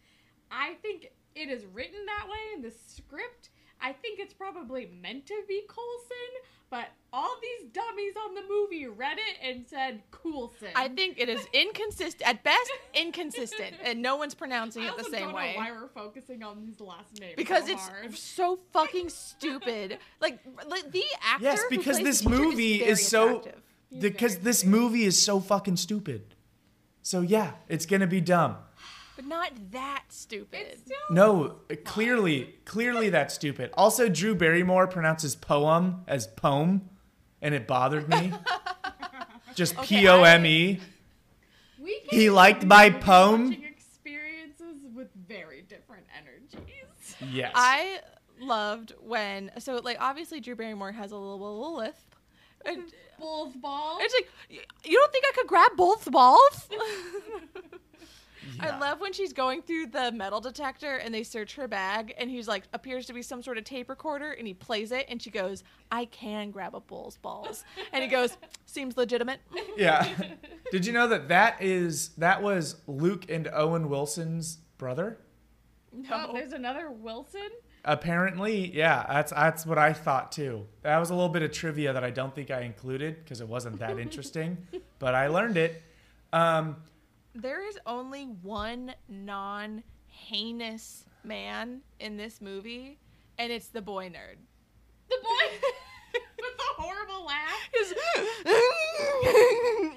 [0.53, 3.49] I think it is written that way in the script.
[3.81, 6.33] I think it's probably meant to be Coulson,
[6.71, 10.69] but all these dummies on the movie read it and said Coulson.
[10.77, 15.25] I think it is inconsistent at best, inconsistent, and no one's pronouncing it the same
[15.25, 15.55] don't way.
[15.55, 18.17] know why we're focusing on these last names because so it's hard.
[18.17, 19.99] so fucking stupid.
[20.21, 20.39] Like,
[20.69, 21.45] like the actor.
[21.45, 23.43] Yes, who because plays this movie very is so
[23.99, 26.35] because this movie is so fucking stupid.
[27.03, 28.59] So yeah, it's gonna be dumb.
[29.23, 30.61] But not that stupid.
[30.71, 33.71] It's still No, clearly, clearly that's stupid.
[33.75, 36.89] Also, Drew Barrymore pronounces poem as poem,
[37.41, 38.33] and it bothered me.
[39.55, 40.81] Just Okay, P O M E.
[42.11, 43.53] He liked my poem.
[43.53, 47.17] experiences with very different energies.
[47.31, 47.53] Yes.
[47.55, 48.01] I
[48.41, 52.15] loved when so like obviously Drew Barrymore has a little, little lisp.
[52.65, 52.85] And
[53.19, 53.99] Both balls.
[54.03, 54.29] it's like
[54.85, 56.69] you don't think I could grab both balls?
[58.61, 62.31] I love when she's going through the metal detector and they search her bag and
[62.31, 65.21] he's like appears to be some sort of tape recorder and he plays it and
[65.21, 67.65] she goes, I can grab a bull's balls.
[67.93, 69.41] And he goes, Seems legitimate.
[69.77, 70.09] Yeah.
[70.71, 75.19] Did you know that that is that was Luke and Owen Wilson's brother?
[76.11, 77.51] Oh, there's another Wilson.
[77.85, 79.05] Apparently, yeah.
[79.09, 80.67] That's that's what I thought too.
[80.83, 83.49] That was a little bit of trivia that I don't think I included because it
[83.49, 84.57] wasn't that interesting,
[84.99, 85.83] but I learned it.
[86.33, 86.77] Um,
[87.35, 92.99] There is only one non heinous man in this movie,
[93.39, 94.37] and it's the boy nerd.
[95.09, 95.69] The boy
[96.13, 97.71] with the horrible laugh.
[97.73, 97.95] His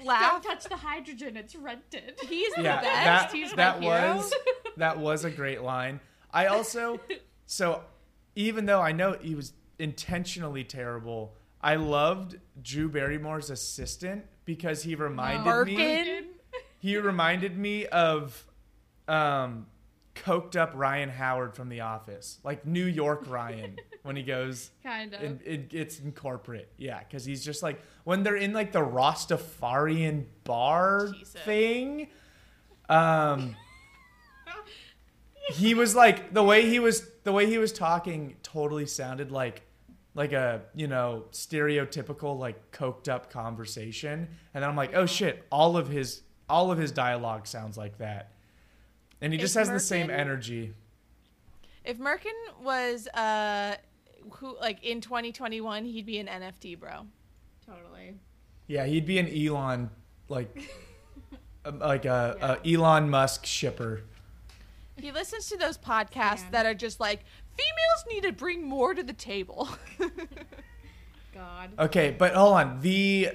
[0.06, 1.36] Don't touch the hydrogen.
[1.36, 2.14] It's rented.
[2.26, 3.04] He's the yeah, best.
[3.04, 4.16] that He's my that hero.
[4.16, 4.34] was
[4.76, 6.00] that was a great line.
[6.32, 7.00] I also
[7.46, 7.82] so
[8.34, 14.94] even though I know he was intentionally terrible, I loved Drew Barrymore's assistant because he
[14.94, 16.24] reminded me Merkin.
[16.78, 18.44] He reminded me of
[19.08, 19.66] um
[20.14, 25.12] coked up Ryan Howard from The Office, like New York Ryan when he goes Kind
[25.14, 25.20] of.
[25.22, 26.72] and it gets in corporate.
[26.78, 31.40] Yeah, because he's just like when they're in like the Rastafarian bar Jesus.
[31.42, 32.08] thing.
[32.88, 33.56] Um,
[35.52, 39.62] he was like the way he was the way he was talking totally sounded like
[40.14, 45.44] like a you know stereotypical like coked up conversation, and then I'm like, oh shit,
[45.50, 48.30] all of his all of his dialogue sounds like that,
[49.20, 50.74] and he just Is has the same energy.
[51.84, 52.32] If Merkin
[52.62, 53.76] was uh
[54.32, 57.06] who like in 2021, he'd be an NFT bro.
[57.64, 58.14] totally.
[58.66, 59.90] Yeah, he'd be an Elon
[60.28, 60.68] like
[61.64, 64.02] um, like a, a Elon Musk shipper.
[64.96, 66.52] He listens to those podcasts Stan.
[66.52, 67.20] that are just like
[67.56, 69.68] females need to bring more to the table.
[71.34, 71.70] God.
[71.78, 72.80] Okay, but hold on.
[72.80, 73.30] The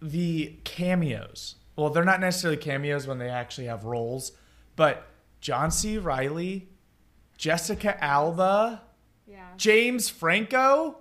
[0.00, 1.56] the cameos.
[1.80, 4.32] Well, they're not necessarily cameos when they actually have roles,
[4.76, 5.06] but
[5.40, 5.96] John C.
[5.96, 6.68] Reilly,
[7.38, 8.82] Jessica Alba,
[9.26, 9.46] Yeah.
[9.56, 10.98] James Franco,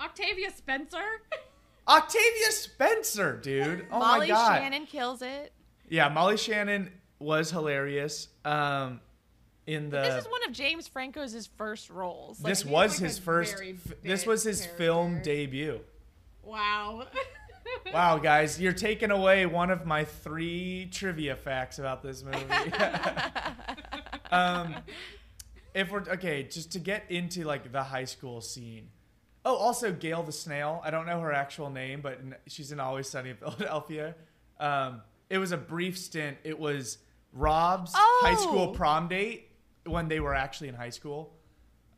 [0.00, 1.04] Octavia Spencer.
[1.86, 3.84] Octavia Spencer, dude.
[3.92, 4.58] Oh Molly my god.
[4.62, 5.52] Shannon kills it.
[5.90, 8.28] Yeah, Molly Shannon was hilarious.
[8.46, 9.00] Um
[9.66, 12.40] in the This is one of James Franco's first roles.
[12.40, 13.62] Like, this was like his first
[14.02, 15.80] this was his film debut.
[16.42, 17.04] wow.
[17.92, 22.38] Wow, guys, you're taking away one of my three trivia facts about this movie.
[24.30, 24.74] um,
[25.74, 28.88] if we're okay, just to get into like the high school scene.
[29.44, 30.80] Oh, also Gail the Snail.
[30.84, 34.14] I don't know her actual name, but she's in Always Sunny in Philadelphia.
[34.60, 36.36] Um, it was a brief stint.
[36.44, 36.98] It was
[37.32, 38.72] Rob's high school Oh.
[38.72, 39.48] prom date
[39.84, 41.34] when they were actually in high school.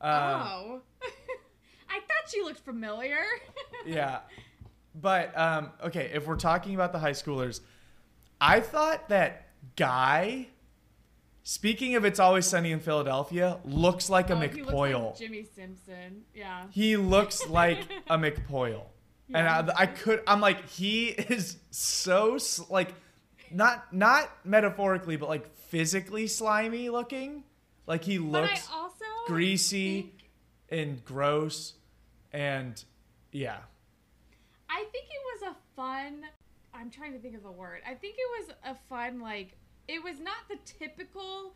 [0.01, 0.81] Um, oh.
[1.91, 3.23] I thought she looked familiar.
[3.87, 4.21] yeah
[4.95, 7.61] but um okay if we're talking about the high schoolers
[8.41, 10.47] i thought that guy
[11.43, 15.21] speaking of it's always sunny in philadelphia looks like a Oh, looks like mcpoyle.
[15.21, 16.23] Jimmi Simpson.
[16.35, 16.65] Yeah.
[16.71, 18.85] he looks like a mcpoyle.
[19.33, 22.39] And I, I could i'm like he is so
[22.71, 22.95] like
[23.51, 27.45] not not metaphorically but like physically slimy looking.
[27.87, 28.69] Like he looks
[29.27, 30.31] greasy think-
[30.71, 31.75] and gross
[32.33, 32.83] and
[33.33, 33.59] yeah
[34.75, 36.23] I think it was a fun.
[36.75, 37.81] I'm trying to think of the word.
[37.87, 39.57] I think it was a fun like.
[39.87, 41.55] It was not the typical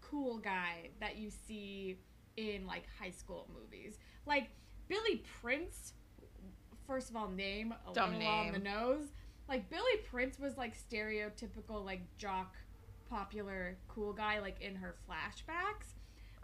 [0.00, 1.98] cool guy that you see
[2.36, 3.98] in like high school movies.
[4.26, 4.50] Like
[4.88, 5.94] Billy Prince.
[6.86, 8.64] First of all, name a Dumb little on the name.
[8.64, 9.08] nose.
[9.48, 12.54] Like Billy Prince was like stereotypical like jock,
[13.10, 15.94] popular cool guy like in her flashbacks.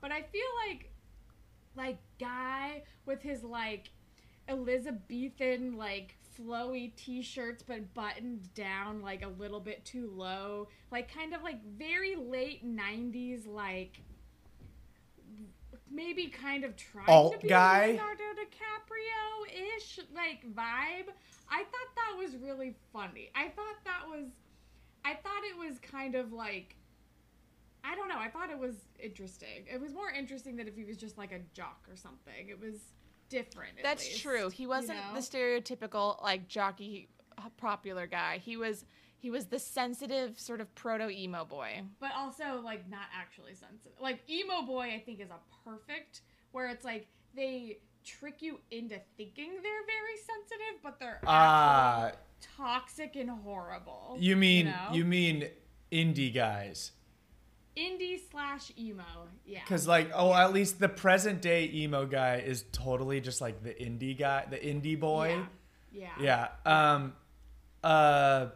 [0.00, 0.90] But I feel like
[1.76, 3.90] like guy with his like
[4.48, 11.34] Elizabethan like flowy t-shirts but buttoned down like a little bit too low like kind
[11.34, 14.00] of like very late 90s like
[15.90, 17.88] maybe kind of trying Alt to be guy?
[17.88, 21.10] Leonardo DiCaprio ish like vibe.
[21.50, 23.30] I thought that was really funny.
[23.34, 24.26] I thought that was,
[25.04, 26.76] I thought it was kind of like,
[27.84, 28.18] I don't know.
[28.18, 29.66] I thought it was interesting.
[29.72, 32.48] It was more interesting than if he was just like a jock or something.
[32.48, 32.92] It was
[33.28, 33.78] different.
[33.78, 34.48] at That's least, true.
[34.50, 35.14] He wasn't know?
[35.14, 38.38] the stereotypical like jockey uh, popular guy.
[38.38, 38.84] He was
[39.20, 41.82] he was the sensitive sort of proto emo boy.
[42.00, 43.92] but also like not actually sensitive.
[44.00, 48.98] Like emo boy, I think is a perfect where it's like they trick you into
[49.16, 52.20] thinking they're very sensitive, but they're Ah, actually
[52.56, 54.16] toxic and horrible.
[54.20, 54.88] you mean know?
[54.92, 55.48] you mean
[55.92, 56.92] indie guys?
[57.78, 59.04] Indie slash emo?
[59.46, 59.60] Yeah.
[59.64, 63.70] Because like, oh, at least the present day emo guy is totally just like the
[63.70, 65.40] indie guy, the indie boy.
[65.92, 66.08] Yeah.
[66.20, 66.48] Yeah.
[66.66, 66.92] yeah.
[66.94, 67.12] Um.
[67.82, 68.46] Uh.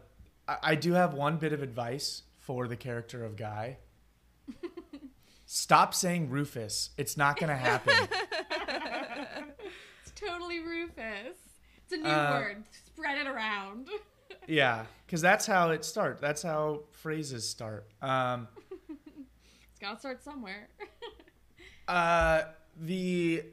[0.47, 3.77] I, I do have one bit of advice for the character of Guy.
[5.45, 6.89] Stop saying Rufus.
[6.97, 7.93] It's not gonna happen.
[10.05, 11.37] It's totally Rufus.
[11.83, 12.63] It's a new Uh, word.
[12.87, 13.89] Spread it around.
[14.47, 16.19] yeah, because that's how it starts.
[16.21, 17.87] That's how phrases start.
[18.01, 18.47] Um.
[19.83, 20.69] It's gotta start somewhere.
[21.85, 22.43] Uh.
[22.79, 23.43] The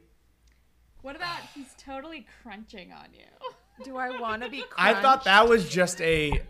[1.03, 3.25] what about he's totally crunching on you?
[3.85, 4.63] Do I want to be?
[4.79, 6.41] I thought that was just a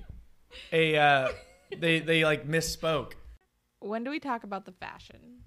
[0.72, 1.28] a uh.
[1.78, 3.12] They they like misspoke.
[3.78, 5.38] When do we talk about the fashion?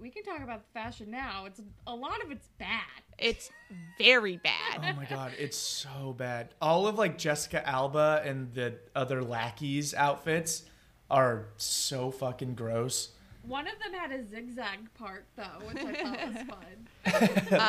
[0.00, 1.44] We can talk about the fashion now.
[1.46, 2.80] It's a lot of it's bad.
[3.16, 3.50] It's
[3.96, 4.80] very bad.
[4.82, 6.52] Oh my god, it's so bad.
[6.60, 10.64] All of like Jessica Alba and the other lackeys outfits
[11.08, 13.10] are so fucking gross.
[13.48, 17.60] One of them had a zigzag part though, which I thought was fun.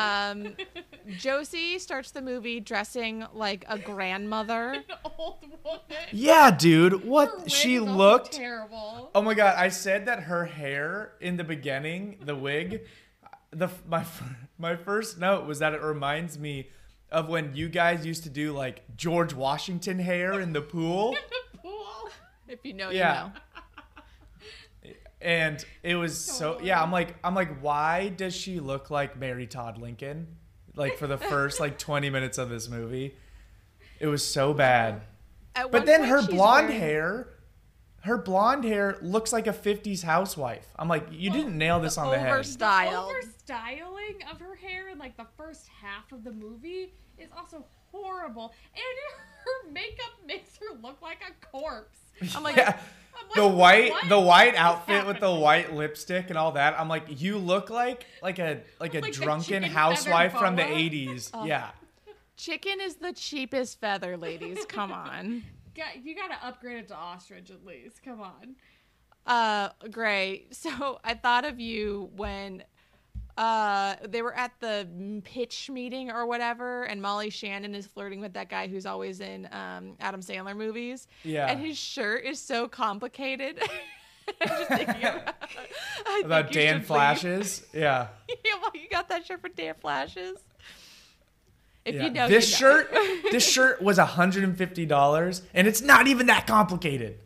[0.46, 0.56] Um,
[1.18, 4.72] Josie starts the movie dressing like a grandmother.
[4.74, 4.82] An
[5.18, 5.80] old woman.
[6.12, 8.32] Yeah, dude, what wig she looked.
[8.32, 9.10] terrible.
[9.14, 12.82] Oh my god, I said that her hair in the beginning, the wig,
[13.50, 14.04] the my
[14.58, 16.68] my first note was that it reminds me
[17.10, 21.08] of when you guys used to do like George Washington hair in the pool.
[21.08, 21.14] In
[21.54, 22.08] the pool.
[22.46, 23.26] If you know, Yeah.
[23.26, 23.32] you know.
[25.20, 29.46] And it was so yeah i'm like i'm like why does she look like mary
[29.46, 30.26] todd lincoln?
[30.76, 33.14] Like for the first like 20 minutes of this movie.
[33.98, 35.02] It was so bad.
[35.54, 37.28] At but then her blonde wearing- hair
[38.02, 40.66] her blonde hair looks like a 50s housewife.
[40.78, 42.32] I'm like you didn't nail this on the head.
[42.32, 43.10] over styled.
[43.10, 47.64] Over styling of her hair in like the first half of the movie is also
[47.92, 48.82] horrible, and
[49.66, 51.98] her makeup makes her look like a corpse.
[52.36, 52.78] I'm like, yeah
[53.18, 56.52] I'm like, the white what the white is outfit with the white lipstick and all
[56.52, 60.56] that i'm like you look like like a like a Like drunken chicken housewife from
[60.56, 60.72] the boa?
[60.74, 61.70] 80s yeah
[62.40, 64.64] chicken is the cheapest feather, ladies.
[64.66, 65.44] Come on.
[66.02, 68.02] You gotta upgrade it to ostrich at least.
[68.02, 68.56] Come on.
[69.26, 70.46] Uh, Gray.
[70.50, 72.64] So I thought of you when
[73.40, 74.86] uh they were at the
[75.24, 79.48] pitch meeting or whatever, and Molly Shannon is flirting with that guy who's always in
[79.52, 81.08] um Adam Sandler movies.
[81.24, 81.46] Yeah.
[81.50, 83.58] And his shirt is so complicated.
[84.42, 85.22] I'm just thinking of,
[86.06, 86.86] I about dan should leave.
[86.86, 90.36] flashes yeah yeah, well, you got that shirt for Dan Flashes.
[91.84, 92.04] If Yeah.
[92.04, 92.76] you know, this you know.
[92.84, 92.92] shirt,
[93.32, 97.18] this shirt was $150 and it's not even that complicated.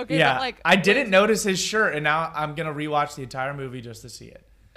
[0.00, 0.34] Okay, yeah.
[0.34, 3.54] but like I didn't notice his shirt and now I'm going to rewatch the entire
[3.54, 4.46] movie just to see it.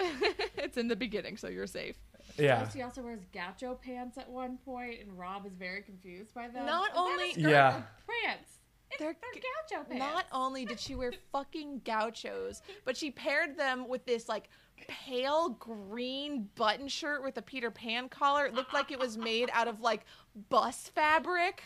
[0.56, 1.96] it's in the beginning, so you're safe.
[2.38, 2.68] Yeah.
[2.68, 6.66] She also wears gaucho pants at one point, and Rob is very confused by them.
[6.66, 7.82] Not Is that a only- skirt Yeah.
[8.24, 8.58] pants.
[8.98, 9.42] They're they're,
[9.78, 9.98] gaucho pants.
[9.98, 14.48] Not only did she wear fucking gauchos, but she paired them with this like
[14.88, 18.46] pale green button shirt with a Peter Pan collar.
[18.46, 20.04] It looked like it was made out of like
[20.48, 21.62] bus fabric.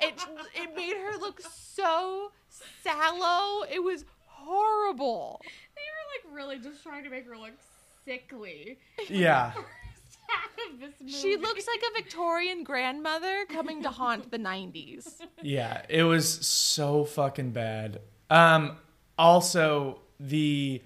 [0.00, 0.14] It
[0.54, 2.32] it made her look so
[2.82, 3.64] sallow.
[3.70, 5.40] It was horrible.
[5.74, 7.54] They were like really just trying to make her look
[8.04, 8.78] sickly.
[9.08, 9.52] Yeah.
[9.52, 9.66] First
[10.28, 11.12] half of this movie.
[11.12, 15.20] She looks like a Victorian grandmother coming to haunt the 90s.
[15.42, 18.00] Yeah, it was so fucking bad.
[18.30, 18.76] Um
[19.18, 20.82] also the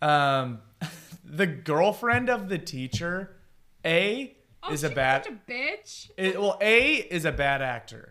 [0.00, 0.60] um
[1.24, 3.36] the girlfriend of the teacher
[3.84, 6.10] A oh, is a bad a bitch.
[6.16, 8.09] It, well, A is a bad actor,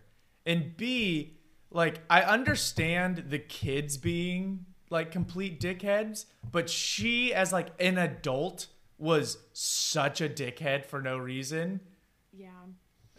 [0.49, 1.37] and B,
[1.69, 8.65] like I understand the kids being like complete dickheads, but she as like an adult
[8.97, 11.81] was such a dickhead for no reason.
[12.33, 12.49] Yeah.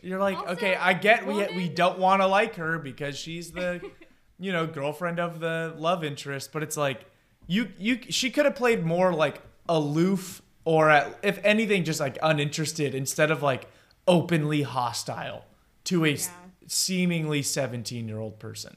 [0.03, 3.53] You're like, Also, okay, I get we we don't want to like her because she's
[3.53, 3.81] the,
[4.41, 7.05] you know, girlfriend of the love interest, but it's like
[7.47, 12.19] you you she could have played more like aloof or at, if anything just like
[12.23, 13.69] uninterested instead of like
[14.09, 15.45] openly hostile
[15.85, 16.29] to a Yeah.
[16.71, 18.77] Seemingly 17 year old person.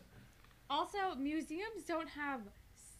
[0.70, 2.42] Also, museums don't have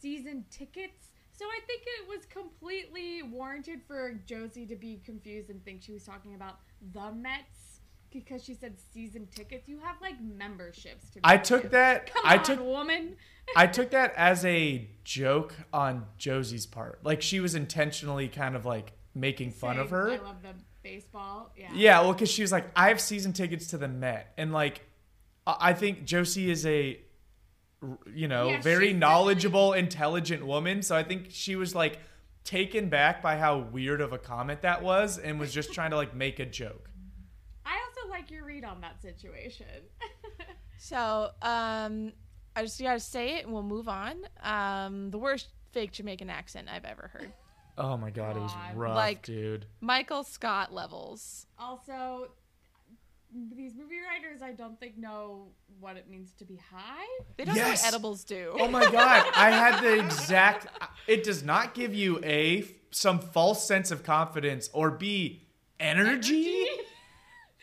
[0.00, 5.64] season tickets, So I think it was completely warranted for Josie to be confused and
[5.64, 6.60] think she was talking about
[6.92, 7.80] the Mets
[8.12, 9.66] because she said season tickets.
[9.66, 11.20] You have like memberships to.
[11.24, 11.68] I took to.
[11.70, 12.14] that.
[12.14, 13.16] Come I on, took woman.
[13.56, 17.00] I took that as a joke on Josie's part.
[17.02, 20.12] Like she was intentionally kind of like making fun of her.
[20.12, 20.54] I love the
[20.84, 21.50] baseball.
[21.56, 21.70] Yeah.
[21.74, 24.82] Yeah, well, because she was like, I have season tickets to the Met, and like,
[25.46, 27.00] I I think Josie is a,
[28.14, 30.82] you know, Yeah, very she's knowledgeable, intelligent woman.
[30.82, 31.98] So I think she was like
[32.44, 35.96] taken back by how weird of a comment that was, and was just trying to
[35.96, 36.88] like make a joke.
[37.66, 39.66] I also like your read on that situation.
[40.76, 42.12] So, um,
[42.54, 44.16] I just gotta say it and we'll move on.
[44.42, 47.32] Um, the worst fake Jamaican accent I've ever heard.
[47.76, 48.76] Oh my god, it was God.
[48.76, 49.66] rough, Like- dude.
[49.80, 51.46] Michael Scott levels.
[51.58, 52.28] also,
[53.52, 55.48] these movie writers, I don't think know
[55.80, 57.04] what it means to be high.
[57.36, 57.82] They don't Yes.
[57.82, 58.56] know what edibles do.
[58.60, 60.68] Oh my god, I had the exact.
[61.08, 65.48] It does not give you a some false sense of confidence or b
[65.80, 66.64] energy.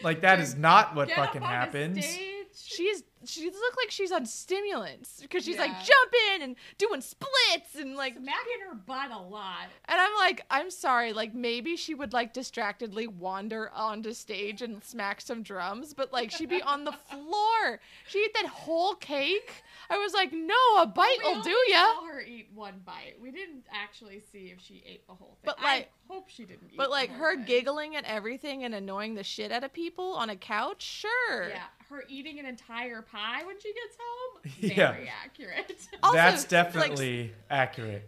[0.04, 2.06] Like that is not what Get fucking up on a happens.
[2.06, 2.48] stage.
[2.54, 7.96] She's she looks like she's on stimulants because she's like jumping and doing splits and
[7.96, 9.68] like smacking her butt a lot.
[9.86, 14.84] and I'm like I'm sorry like maybe she would like distractedly wander onto stage and
[14.84, 19.64] smack some drums but like she'd be on the floor she ate that whole cake
[19.90, 23.16] I was like no a bite We will do ya saw her eat one bite.
[23.22, 25.46] We didn't actually see if she ate the whole thing.
[25.56, 26.70] But, like- I hope she didn't.
[26.72, 27.46] Eat but like her thing.
[27.46, 31.64] giggling at everything and annoying the shit out of people on a couch sure Yeah,
[31.92, 34.52] her eating an entire pie when she gets home.
[34.78, 34.92] Yeah.
[34.94, 35.88] Very accurate.
[36.04, 38.08] Also, That's like, definitely accurate.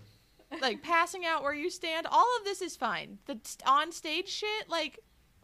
[0.62, 4.28] like passing out where you stand all of this is fine the st- on stage
[4.30, 5.00] shit like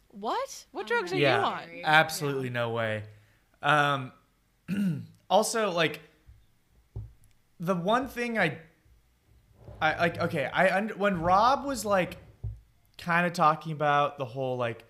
[0.10, 3.04] what what drugs are you on Very- absolutely no way.
[3.62, 4.12] Um,
[5.30, 6.00] also, like
[7.60, 8.58] the one thing I,
[9.82, 10.20] I like.
[10.20, 12.18] Okay, I under, when Rob was like,
[12.98, 14.84] kind of talking about the whole like,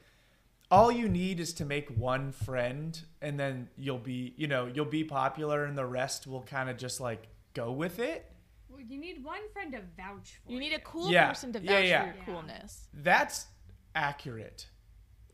[0.71, 4.85] all you need is to make one friend, and then you'll be, you know, you'll
[4.85, 8.31] be popular, and the rest will kind of just like go with it.
[8.69, 10.51] Well, you need one friend to vouch for.
[10.51, 11.29] you need a cool Yeah.
[11.29, 12.11] person to vouch Yeah, yeah.
[12.11, 13.47] for your coolness That's
[13.95, 14.67] accurate.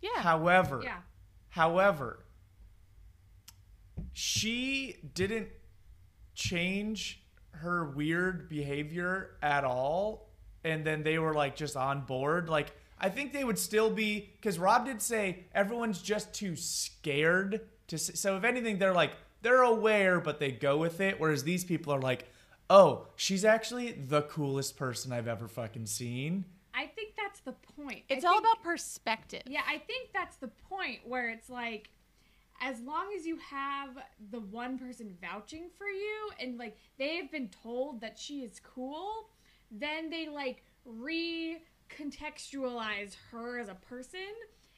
[0.01, 0.99] yeah However, Yeah.
[1.49, 2.25] However,
[4.13, 5.49] she didn't
[6.33, 7.21] change
[7.51, 10.29] her weird behavior at all.
[10.63, 12.49] And then they were like just on board.
[12.49, 17.61] Like, I think they would still be, because Rob did say everyone's just too scared
[17.87, 17.95] to.
[17.95, 21.19] s- So, if anything, they're like, they're aware, but they go with it.
[21.19, 22.27] Whereas these people are like,
[22.69, 26.45] oh, she's actually the coolest person I've ever fucking seen.
[26.73, 28.03] I think that's the point.
[28.09, 31.89] I it's all think- about perspective Yeah, I think that's the point where it's like,
[32.61, 33.89] as long as you have
[34.31, 38.59] the one person vouching for you and like they have been told that she is
[38.61, 39.29] cool,
[39.69, 40.63] then they like
[41.89, 44.19] recontextualize her as a person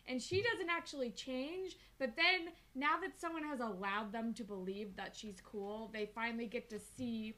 [0.07, 1.77] and she doesn't actually change.
[1.99, 6.45] But then now that someone has allowed them to believe that she's cool, they finally
[6.47, 7.35] get to see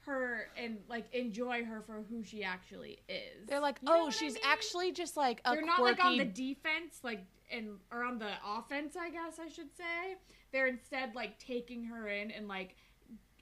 [0.00, 3.46] her and like enjoy her for who she actually is.
[3.46, 4.42] they're like You know oh what I she's mean?
[4.44, 8.18] actually just like a they're not quirky like on the defense like and or on
[8.18, 10.16] the offense i guess i should say
[10.52, 12.76] they're instead like taking her in and like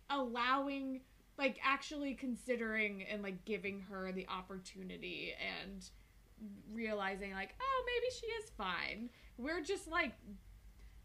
[0.09, 1.01] allowing
[1.43, 5.33] like actually considering and like giving her the opportunity
[5.65, 5.91] and
[6.73, 10.13] realizing like oh maybe she is fine we're just like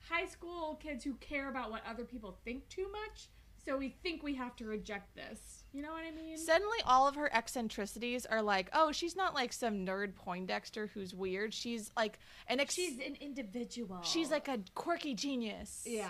[0.08, 3.30] high school kids who care about what other people think too much
[3.66, 7.08] so we think we have to reject this you know what i mean Suddenly, all
[7.08, 11.52] of her eccentricities are like, oh, she's not like some nerd Poindexter who's weird.
[11.54, 15.84] She's like an ex- she's an individual she's like a quirky genius.
[15.86, 16.10] Yeah.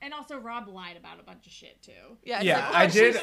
[0.00, 1.92] And also Rob lied about a bunch of shit too.
[2.22, 2.40] yeah.
[2.42, 3.16] yeah, like, oh, I did.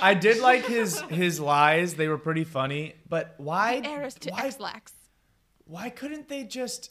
[0.00, 1.94] I did like his his lies.
[1.94, 2.94] They were pretty funny.
[3.08, 3.80] But why?
[3.84, 4.92] Heiress to why, Ex-Lax.
[5.66, 6.90] why couldn't they just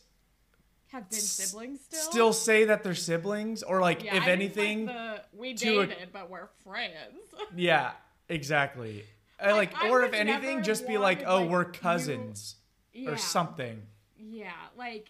[0.91, 2.11] Have been siblings still.
[2.11, 5.79] still say that they're siblings, or like Yeah, if I anything, like the, we to
[5.79, 6.93] a- dated, but we're friends.
[7.55, 7.91] yeah,
[8.29, 9.03] exactly.
[9.43, 12.55] Uh, Like, Like, or if anything, just be like, oh, like, we're you- cousins
[12.93, 13.09] yeah.
[13.09, 13.81] or something.
[14.15, 15.09] Yeah, like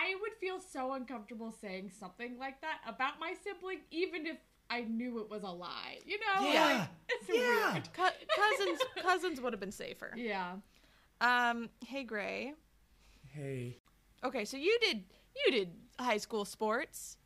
[0.00, 4.36] I would feel so uncomfortable saying something like that about my sibling, even if
[4.70, 5.98] I knew it was a lie.
[6.06, 6.46] You know?
[6.52, 7.72] Yeah, Like, it's yeah.
[7.72, 7.92] weird.
[7.92, 10.12] Co- cousins cousins would have been safer.
[10.16, 10.54] Yeah.
[11.20, 12.52] Um, hey Gray.
[13.26, 13.78] Hey,
[14.24, 15.04] Okay, so you did
[15.44, 17.16] you did high school sports.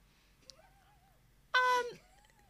[1.54, 1.98] Um,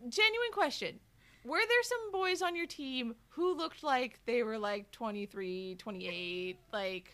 [0.08, 1.00] genuine question.
[1.44, 6.58] Were there some boys on your team who looked like they were like 23, 28,
[6.72, 7.12] like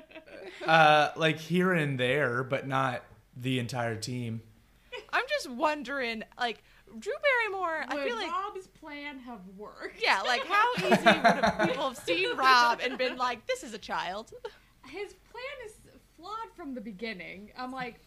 [0.66, 3.02] uh, like here and there, but not
[3.36, 4.42] the entire team.
[5.12, 6.62] I'm just wondering like
[6.98, 10.02] Drew Barrymore, I feel like Rob's plan have worked?
[10.02, 13.72] yeah, like how easy would have people have seen Rob and been like, this is
[13.72, 14.32] a child.
[14.86, 15.74] his plan is
[16.16, 17.50] flawed from the beginning.
[17.56, 18.00] I'm like,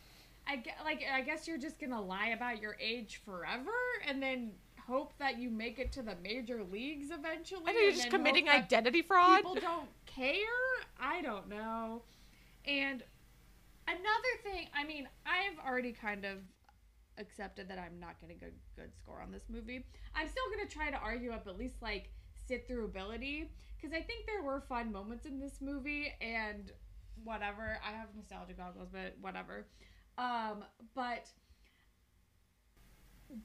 [0.48, 3.72] I get, like I guess you're just gonna lie about your age forever,
[4.08, 4.52] and then
[4.88, 7.64] hope that you make it to the major leagues eventually.
[7.66, 9.38] I know you're just committing identity fraud.
[9.38, 10.36] People don't care.
[11.00, 12.04] I don't know.
[12.66, 13.04] And
[13.88, 16.38] another thing, I mean, I've already kind of
[17.18, 19.86] accepted that I'm not getting a good score on this movie.
[20.16, 22.10] I'm still gonna try to argue up at least like
[22.48, 26.72] sit through ability because I think there were fun moments in this movie and
[27.24, 27.78] whatever.
[27.86, 29.66] I have nostalgia goggles, but whatever.
[30.18, 30.64] Um,
[30.94, 31.30] but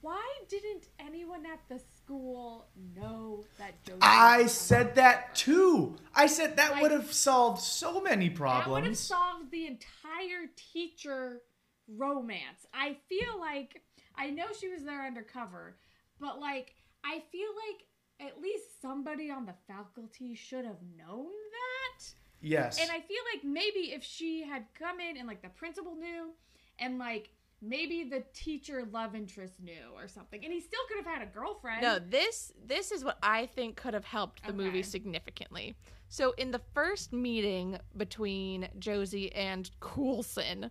[0.01, 3.99] why didn't anyone at the school know that Josie?
[4.01, 5.95] I said that too.
[6.15, 8.65] I said that Like- would have solved so many problems.
[8.65, 11.41] That would have solved the entire teacher
[11.87, 12.65] romance.
[12.73, 13.83] I feel like
[14.15, 15.77] I know she was there undercover,
[16.19, 17.87] but like I feel like
[18.19, 22.13] at least somebody on the faculty should have known that.
[22.39, 22.79] Yes.
[22.79, 26.33] And I feel like maybe if she had come in and like the principal knew
[26.79, 27.29] and like
[27.61, 30.43] maybe the teacher love interest knew or something.
[30.43, 31.81] And he still could have had a girlfriend.
[31.81, 35.75] No, this this is what I think could have helped the movie significantly.
[36.09, 40.69] So in the first meeting between Josie and Coulson,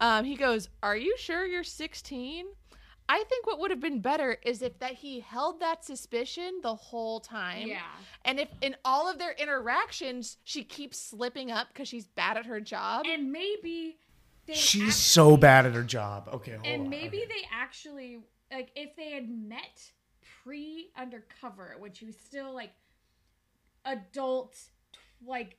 [0.00, 2.46] um, he goes, "Are you sure you're 16?"
[3.08, 6.74] I think what would have been better is if that he held that suspicion the
[6.74, 7.68] whole time.
[7.68, 7.82] Yeah.
[8.24, 12.46] And if in all of their interactions she keeps slipping up because she's bad at
[12.46, 13.06] her job.
[13.06, 13.98] And maybe
[14.46, 16.28] they She's act- so bad at her job.
[16.32, 16.88] Okay, hold and on.
[16.90, 17.26] maybe Okay.
[17.28, 18.18] they actually
[18.52, 19.90] like if they had met
[20.42, 22.70] pre undercover when she was still like
[23.84, 24.56] adult
[25.24, 25.56] like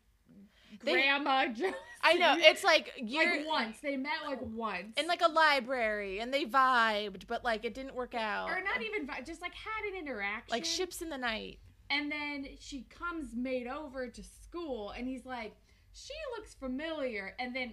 [0.84, 1.74] They- grandma Josie.
[2.02, 6.20] I know it's like you're like once they met like once in like a library
[6.20, 8.50] and they vibed, but like it didn't work out.
[8.50, 11.60] or not even vi- just like had an interaction like ships in the night.
[11.90, 15.54] and then she comes made over to school and he's like
[15.94, 17.72] she looks familiar and then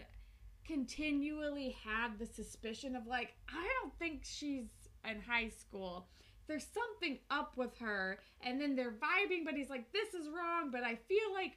[0.66, 4.66] continually had the suspicion of like i don't think she's
[5.08, 6.06] in high school
[6.46, 10.70] there's something up with her and then they're vibing but he's like this is wrong
[10.70, 11.52] but i feel like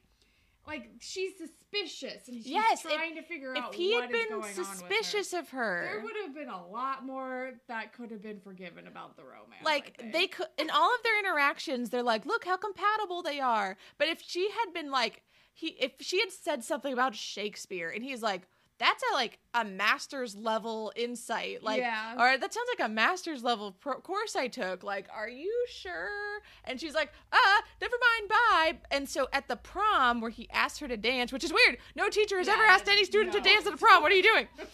[0.66, 3.70] like she's suspicious and she's Yes, if- trying to figure out.
[3.70, 4.64] If he had been with her.
[4.66, 8.86] suspicious of her, there would have been a lot more that could have been forgiven
[8.86, 12.58] about the romance like they could in all of their interactions, they're like, look how
[12.58, 13.78] compatible they are.
[13.98, 18.04] But if she had been like he if she had said something about Shakespeare and
[18.04, 18.42] he's like,
[18.80, 22.14] that's a like a master's level insight like Yeah.
[22.14, 26.40] or that sounds like a master's level pro- course i took like are you sure?
[26.64, 28.78] And she's like ah never mind bye.
[28.92, 32.10] And so at the prom where he asked her to dance which is weird no
[32.10, 33.40] teacher has ever asked any student no.
[33.40, 34.04] to dance at a prom.
[34.04, 34.48] What are you doing?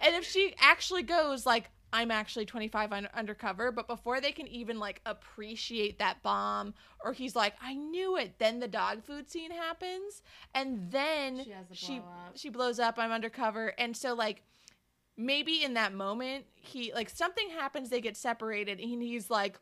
[0.00, 4.46] And if she actually goes like i'm actually 25 un- undercover but before they can
[4.46, 6.74] even like appreciate that bomb
[7.04, 10.22] or he's like i knew it then the dog food scene happens
[10.54, 12.00] and then She she
[12.34, 14.42] she blows up i'm undercover and so like
[15.16, 19.58] maybe in that moment he like something happens they get separated and he's like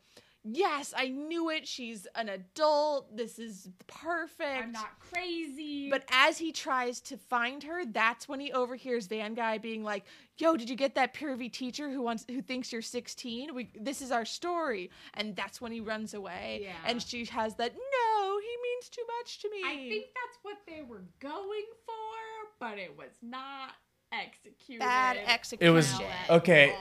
[0.48, 6.38] yes i knew it she's an adult this is perfect i'm not crazy but as
[6.38, 10.04] he tries to find her, that's when he overhears Van Guy being like,
[10.38, 13.54] "Yo, did you get that Purvy teacher who wants who thinks you're 16?
[13.54, 16.60] We this is our story." And that's when he runs away.
[16.62, 16.72] Yeah.
[16.84, 20.58] And she has that, "No, he means too much to me." I think that's what
[20.66, 23.74] they were going for, but it was not
[24.12, 24.80] executed.
[24.80, 25.72] bad execution.
[25.72, 26.74] It was okay.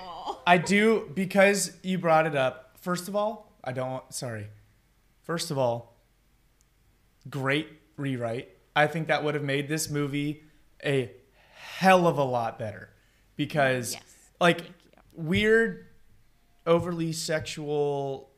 [0.48, 2.78] I do because you brought it up.
[2.80, 3.90] First of all, I don't.
[3.92, 4.48] want, Sorry.
[5.24, 5.98] First of all,
[7.30, 8.50] great rewrite.
[8.76, 10.44] I think that would have made this movie
[10.84, 11.12] a
[11.56, 12.90] hell of a lot better
[13.36, 14.04] because, Yes.
[14.40, 14.62] like,
[15.14, 15.88] weird,
[16.68, 18.30] overly sexual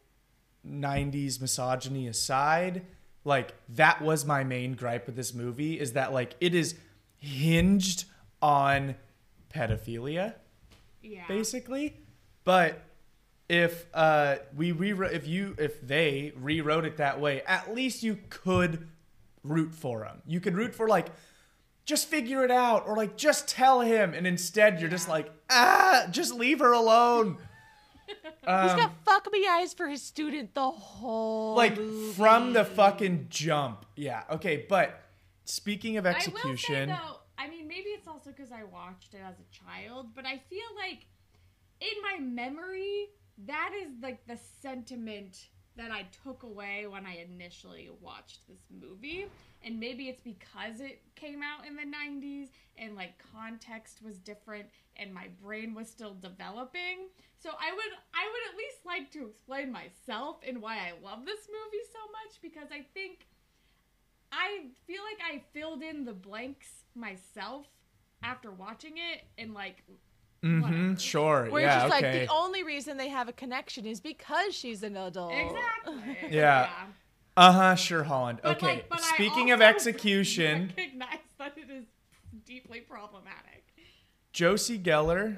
[0.65, 2.86] 90s misogyny aside,
[3.23, 6.75] like, that was my main gripe with this movie is that, like, it is
[7.19, 8.05] hinged
[8.41, 8.95] on
[9.53, 10.36] pedophilia
[11.01, 11.25] yeah.
[11.28, 11.95] basically.
[12.43, 12.82] But
[13.49, 18.19] if uh, we rewrote, if you, if they rewrote it that way, at least you
[18.29, 18.87] could
[19.43, 20.21] root for him.
[20.25, 21.07] You could root for like,
[21.85, 26.07] just figure it out, or like just tell him, and instead you're just like, ah,
[26.11, 27.37] just leave her alone.
[28.07, 32.13] he's got fuck me eyes for his student the whole like movie.
[32.13, 33.85] from the fucking jump.
[33.95, 34.23] Yeah.
[34.29, 34.65] Okay.
[34.67, 35.01] But
[35.45, 39.13] speaking of execution I will say though, I mean, maybe it's also because I watched
[39.13, 41.05] it as a child, but I feel like
[41.79, 43.09] in my memory,
[43.45, 49.27] that is like the sentiment that I took away when I initially watched this movie.
[49.63, 54.67] and maybe it's because it came out in the 90s and like context was different
[54.95, 57.09] and my brain was still developing.
[57.38, 61.25] So I would I would at least like to explain myself and why I love
[61.25, 63.27] this movie so much because I think
[64.31, 67.67] I feel like I filled in the blanks myself
[68.23, 69.83] after watching it and like
[70.41, 70.99] hmm whatever.
[70.99, 71.47] Sure.
[71.49, 71.75] Where yeah.
[71.75, 72.19] it's just okay.
[72.19, 75.33] like the only reason they have a connection is because she's an adult.
[75.33, 76.17] Exactly.
[76.29, 76.69] Yeah.
[77.35, 77.75] uh huh.
[77.75, 78.39] Sure, Holland.
[78.43, 78.67] But, okay.
[78.67, 81.85] like, but I Speaking of execution, recognize that it is
[82.45, 83.63] deeply problematic.
[84.31, 85.38] Josie Geller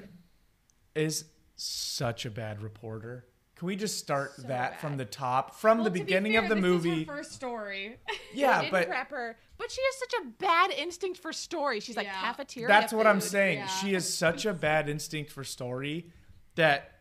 [0.94, 1.24] is
[1.56, 3.24] such a bad reporter.
[3.60, 6.32] Can we just start So that from the top, from Well, the to be beginning
[6.32, 7.02] fair, of the this movie?
[7.02, 7.96] Is her first story.
[8.08, 11.80] They yeah, didn't but prep her, but she has such a bad instinct for story.
[11.80, 12.20] She's like Yeah.
[12.22, 12.68] cafeteria.
[12.68, 13.58] that's what I'm saying.
[13.58, 13.66] yeah.
[13.66, 16.06] She has such a bad instinct for story
[16.54, 17.00] that,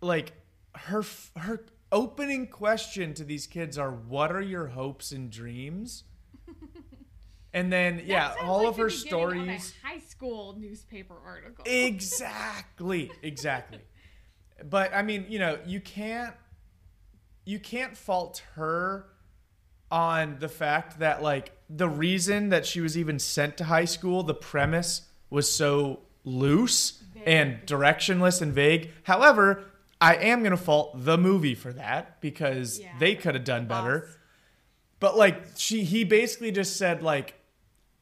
[0.00, 0.32] like,
[0.76, 1.04] her
[1.36, 6.04] her opening question to these kids are, "What are your hopes and dreams?"
[7.52, 9.70] And then, yeah, That all like of the her stories.
[9.70, 11.64] Of a high school newspaper article.
[11.66, 13.80] exactly exactly
[14.64, 16.34] but i mean you know you can't
[17.44, 19.06] you can't fault her
[19.90, 24.22] on the fact that like the reason that she was even sent to high school
[24.22, 29.64] the premise was so loose and directionless and vague however
[30.00, 32.92] i am going to fault the movie for that because Yeah.
[32.98, 34.08] they could have done better Boss.
[35.00, 37.34] but like she he basically just said like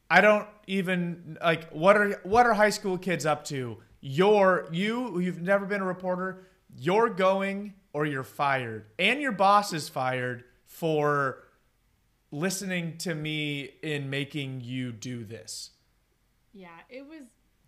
[0.09, 3.77] I don't even like what are what are high school kids up to?
[4.09, 6.47] You're you you've never been a reporter,
[6.77, 8.85] you're going or you're fired.
[8.97, 11.43] And your boss is fired for
[12.31, 15.71] listening to me in making you do this.
[16.53, 17.23] Yeah, it was.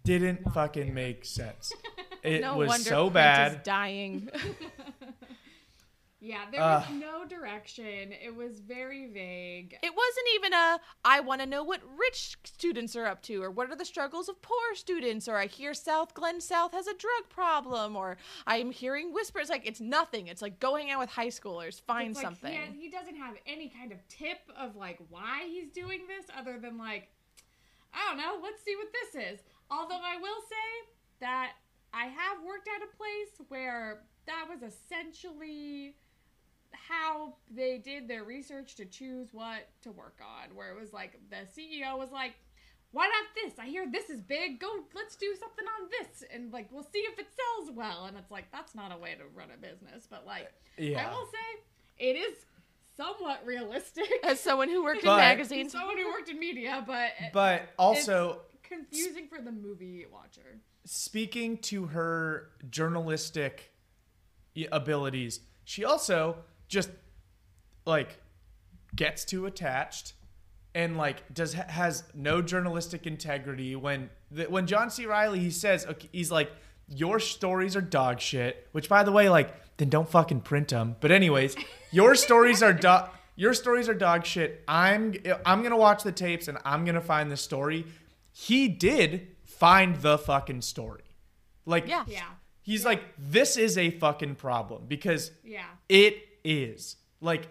[0.06, 0.94] Didn't fucking fair.
[0.94, 1.72] make sense.
[2.22, 3.64] It No was wonder so Clint is bad.
[3.64, 4.30] dying.
[6.22, 6.84] Yeah, there Ugh.
[6.90, 8.12] was no direction.
[8.12, 9.78] It was very vague.
[9.82, 13.50] It wasn't even a I want to know what rich students are up to or
[13.50, 16.94] what are the struggles of poor students or I hear South Glen South has a
[16.94, 20.28] drug problem or I'm hearing whispers like it's nothing.
[20.28, 22.52] It's like going out with high schoolers, find It's like something.
[22.52, 26.26] He, had- he doesn't have any kind of tip of like why he's doing this
[26.38, 27.08] other than like,
[27.94, 29.40] I don't know, let's see what this is.
[29.72, 30.90] Although I will say
[31.22, 31.54] that
[31.94, 35.96] I have worked at a place where that was essentially
[36.72, 40.56] how they did their research to choose what to work on.
[40.56, 42.34] Where it was like the CEO was like,
[42.92, 43.60] why not this?
[43.60, 44.60] I hear this is big.
[44.60, 48.06] Go, let's do something on this, and like we'll see if it sells well.
[48.06, 51.08] And it's like that's not a way to run a business, but like Yeah.
[51.08, 51.62] I will say
[52.00, 52.34] it is
[52.98, 54.10] somewhat realistic.
[54.24, 58.42] As someone who worked But- in magazines, Someone who worked in media, but But also
[58.64, 60.60] confusing for the movie watcher.
[60.86, 63.72] speaking to her journalistic
[64.72, 66.38] abilities, she also
[66.70, 66.90] just
[67.86, 68.18] like
[68.96, 70.14] gets too attached
[70.74, 74.10] and like does has no journalistic integrity when
[74.48, 75.06] when John C.
[75.06, 76.52] Reilly he says okay, he's like
[76.88, 80.96] your stories are dog shit, which by the way like then don't fucking print them.
[81.00, 81.56] But anyways,
[81.92, 84.64] your stories are dog your stories are dog shit.
[84.68, 85.16] I'm
[85.46, 87.86] I'm going to watch the tapes and I'm going to find the story.
[88.32, 91.04] He did find the fucking story.
[91.66, 92.06] Like Yeah.
[92.08, 92.24] Yeah,
[92.62, 95.64] He's like, this is a fucking problem because yeah.
[95.88, 96.98] it is.
[97.22, 97.48] Like,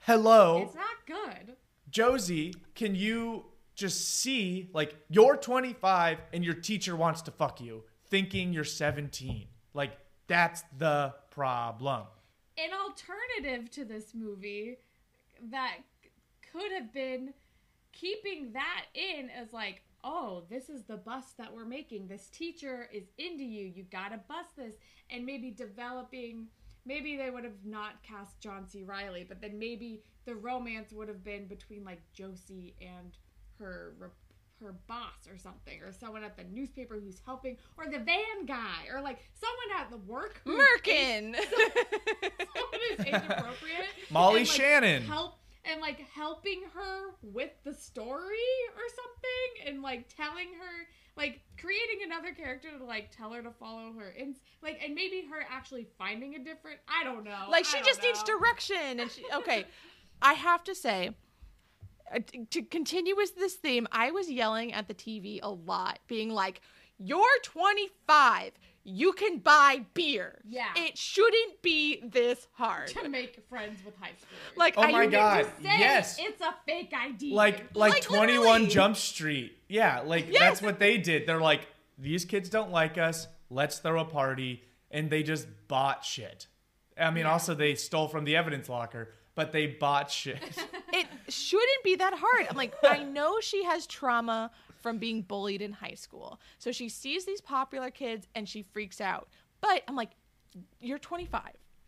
[0.00, 1.56] hello, It's not good.
[1.90, 7.84] Josie, can you just see, like, you're 25 and your teacher wants to fuck you,
[8.08, 9.46] thinking you're 17?
[9.74, 9.92] Like,
[10.26, 12.04] that's the problem.
[12.58, 14.76] an alternative to this movie
[15.50, 15.78] that
[16.52, 17.32] could have been
[17.92, 22.88] keeping that in as like oh this is the bus that we're making this teacher
[22.92, 24.74] is into you you gotta bust this
[25.10, 26.46] and maybe developing
[26.90, 31.06] maybe they would have not cast john c reilly but then maybe the romance would
[31.06, 33.16] have been between like josie and
[33.60, 33.94] her
[34.60, 38.86] her boss or something or someone at the newspaper who's helping or the van guy
[38.92, 41.34] or like someone at the work who's Merkin.
[42.54, 43.86] someone is inappropriate.
[44.10, 45.02] Molly and, like, Shannon.
[45.04, 50.86] Help and like helping her with the story or something, and like telling her,
[51.16, 55.24] like creating another character to like tell her to follow her, and like and maybe
[55.30, 56.78] her actually finding a different.
[56.88, 57.46] I don't know.
[57.50, 59.64] like she just needs direction and she, okay
[60.22, 61.10] i have to say
[62.14, 62.18] uh,
[62.50, 66.60] to continue with this theme i was yelling at the tv a lot being like
[66.98, 68.52] you're 25
[68.84, 70.66] you can buy beer Yeah.
[70.74, 74.56] it shouldn't be this hard to make friends with high schoolers.
[74.56, 75.42] like Oh I, my you God.
[75.44, 76.16] Just say yes.
[76.18, 77.32] it's a fake ID.
[77.34, 78.66] Like, like, Like, 21 literally.
[78.68, 79.56] Jump Street.
[79.68, 80.40] Yeah, like, Yes.
[80.40, 81.26] that's what they did.
[81.26, 81.66] They're like,
[81.98, 83.28] these kids don't like us.
[83.50, 84.62] Let's throw a party.
[84.90, 86.46] And they just bought shit.
[86.98, 87.32] I mean, Yeah.
[87.32, 90.38] also, they stole from the evidence locker, but they bought shit.
[90.92, 92.46] it shouldn't be that hard.
[92.50, 94.50] I'm like, I know she has trauma
[94.82, 96.40] from being bullied in high school.
[96.58, 99.28] So she sees these popular kids and she freaks out.
[99.60, 100.10] But I'm like,
[100.80, 101.42] you're 25.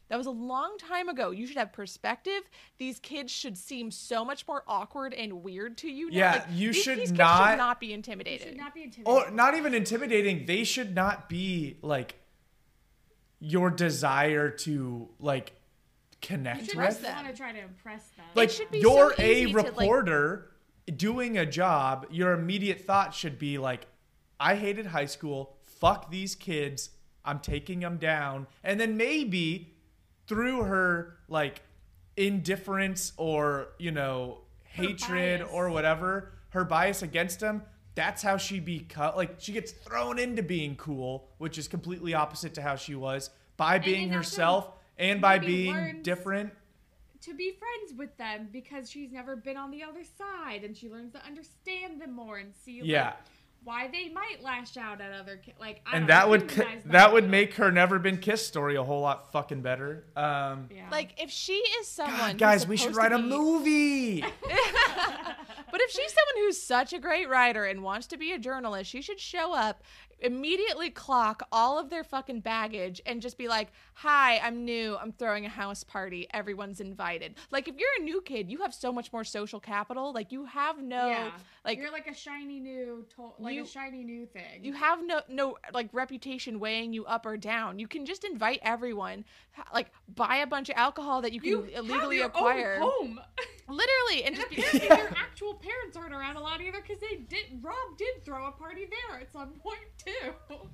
[0.09, 1.31] That was a long time ago.
[1.31, 2.43] You should have perspective.
[2.77, 6.11] These kids should seem so much more awkward and weird to you.
[6.11, 6.17] Now.
[6.17, 8.49] Yeah, Like, you these, should these kids not- should not be intimidated.
[8.49, 9.27] should not be intimidating.
[9.27, 12.17] or not even intimidating they should not be like
[13.41, 17.17] your desire to like you connect should with just them.
[17.17, 18.27] want to try to impress them.
[18.35, 20.52] like should be you're so a easy to, like- reporter
[20.97, 23.87] doing a job your immediate thought should be like
[24.41, 25.57] i hated high school.
[25.63, 26.91] Fuck these kids.
[27.25, 28.47] I'm taking them down.
[28.65, 29.75] And then maybe
[30.27, 31.63] through her like
[32.17, 35.51] indifference or you know hatred bias.
[35.53, 37.63] or whatever her bias against them
[37.95, 42.55] that's how she become like she gets thrown into being cool which is completely opposite
[42.55, 46.53] to how she was by being herself and by being learns- different
[47.23, 50.89] to be friends with them because she's never been on the other side and she
[50.89, 53.13] learns to understand them more and see like, Yeah.
[53.65, 55.57] why they might lash out at other kids.
[55.61, 58.47] Like, I and that know, would humanize that, a would make her never been kissed
[58.49, 60.05] story a whole lot fucking better.
[60.17, 60.89] Um, yeah.
[60.91, 64.25] Like if she is someone, God, guys, we should write to a movie.
[65.71, 68.91] But if she's someone who's such a great writer and wants to be a journalist,
[68.91, 69.83] she should show up,
[70.23, 74.97] immediately clock all of their fucking baggage, and just be like, "Hi, I'm new.
[74.97, 76.27] I'm throwing a house party.
[76.33, 80.13] Everyone's invited." Like if you're a new kid, you have so much more social capital.
[80.13, 81.31] Like you have no yeah,
[81.65, 84.63] like you're like a shiny new, to- like You- a shiny new thing.
[84.65, 87.79] you have no no like reputation weighing you up or down.
[87.79, 89.25] You can just invite everyone,
[89.75, 93.21] like buy a bunch of alcohol that you can You illegally acquire, home.
[93.69, 94.57] literally, and And just be.
[94.63, 97.63] apparently your actual parents aren't around a lot either because they did.
[97.63, 100.57] Rob did throw a party there at some point too.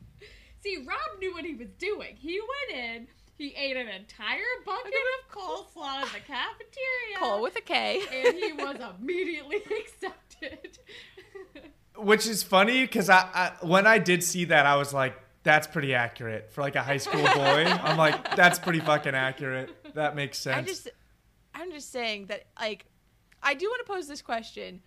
[0.60, 2.16] See, Rob knew what he was doing.
[2.16, 3.06] He went in.
[3.36, 7.18] He ate an entire bucket of coleslaw in the cafeteria.
[7.20, 8.00] Cole with a K.
[8.12, 10.78] and he was immediately accepted.
[11.96, 15.66] Which is funny because I, I when I did see that, I was like, "That's
[15.66, 19.94] pretty accurate for like a high school boy." I'm like, "That's pretty fucking accurate.
[19.94, 20.88] That makes sense." I just,
[21.54, 22.86] I'm just saying that like,
[23.42, 24.80] I do want to pose this question: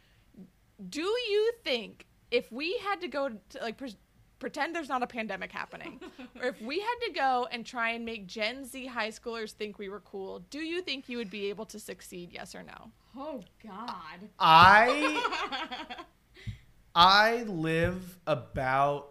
[0.89, 3.95] Do you think if we had to go to like pre-
[4.39, 5.99] pretend there's not a pandemic happening,
[6.41, 9.77] or if we had to go and try and make Gen Z high schoolers think
[9.77, 12.31] we were cool, do you think you would be able to succeed?
[12.31, 12.91] Yes or no?
[13.17, 14.29] oh God.
[14.39, 15.95] I
[16.95, 19.09] I live about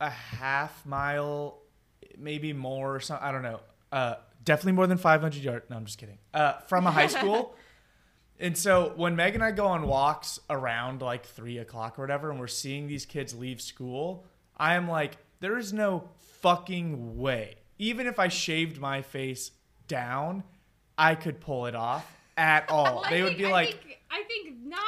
[0.00, 1.60] a half mile,
[2.18, 3.26] maybe more or something.
[3.26, 3.60] I don't know.
[3.90, 4.14] Uh,
[4.44, 5.70] definitely more than 500 yards.
[5.70, 6.18] No, I'm just kidding.
[6.34, 7.54] Uh, from a high school.
[8.42, 12.30] and so when Meg and I go on walks around like three o'clock or whatever,
[12.30, 14.26] and we're seeing these kids leave school,
[14.56, 16.08] I am like, there is no
[16.40, 17.54] fucking way.
[17.78, 19.52] Even if I shaved my face
[19.88, 20.42] down,
[20.98, 22.04] I could pull it off
[22.36, 22.84] at all.
[22.96, 24.82] Well, I they would be I like, think, I think not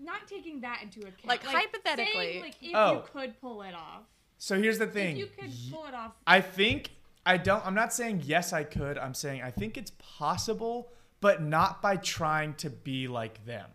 [0.00, 1.24] not taking that into account.
[1.26, 2.12] Like, hypothetically.
[2.14, 2.92] saying, like if Oh.
[2.94, 4.02] you could pull it off,
[4.38, 5.12] so here's the thing.
[5.16, 6.90] if you could pull it off, I think
[7.24, 7.64] I don't.
[7.64, 8.98] I'm not saying yes, I could.
[8.98, 10.90] I'm saying I think it's possible,
[11.22, 13.70] but not by trying to be like them.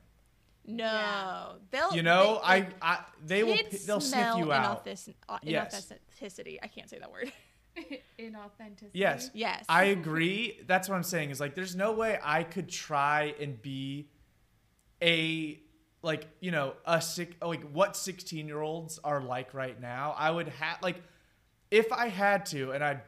[0.65, 1.45] No, Yeah.
[1.71, 1.95] they'll.
[1.95, 4.85] You know, they, I, I they will they'll sniff you out.
[4.85, 5.91] inauthis- uh, Yes.
[6.21, 6.59] Inauthenticity.
[6.61, 7.31] I can't say that word.
[8.19, 8.89] inauthenticity.
[8.93, 9.31] Yes.
[9.33, 9.63] yes.
[9.69, 10.59] I agree.
[10.67, 11.29] That's what I'm saying.
[11.29, 14.09] Is like there's no way I could try and be
[15.01, 15.59] a
[16.01, 20.15] like you know a sick like what 16 year olds are like right now.
[20.17, 21.01] I would have like
[21.71, 23.01] if I had to, and I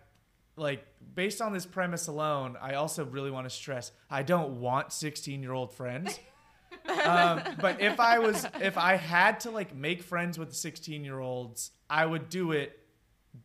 [0.55, 0.85] like
[1.15, 5.41] based on this premise alone, I also really want to stress I don't want 16
[5.41, 6.19] year old friends.
[7.05, 11.19] um, but if I was if I had to like make friends with 16 year
[11.19, 12.79] olds, I would do it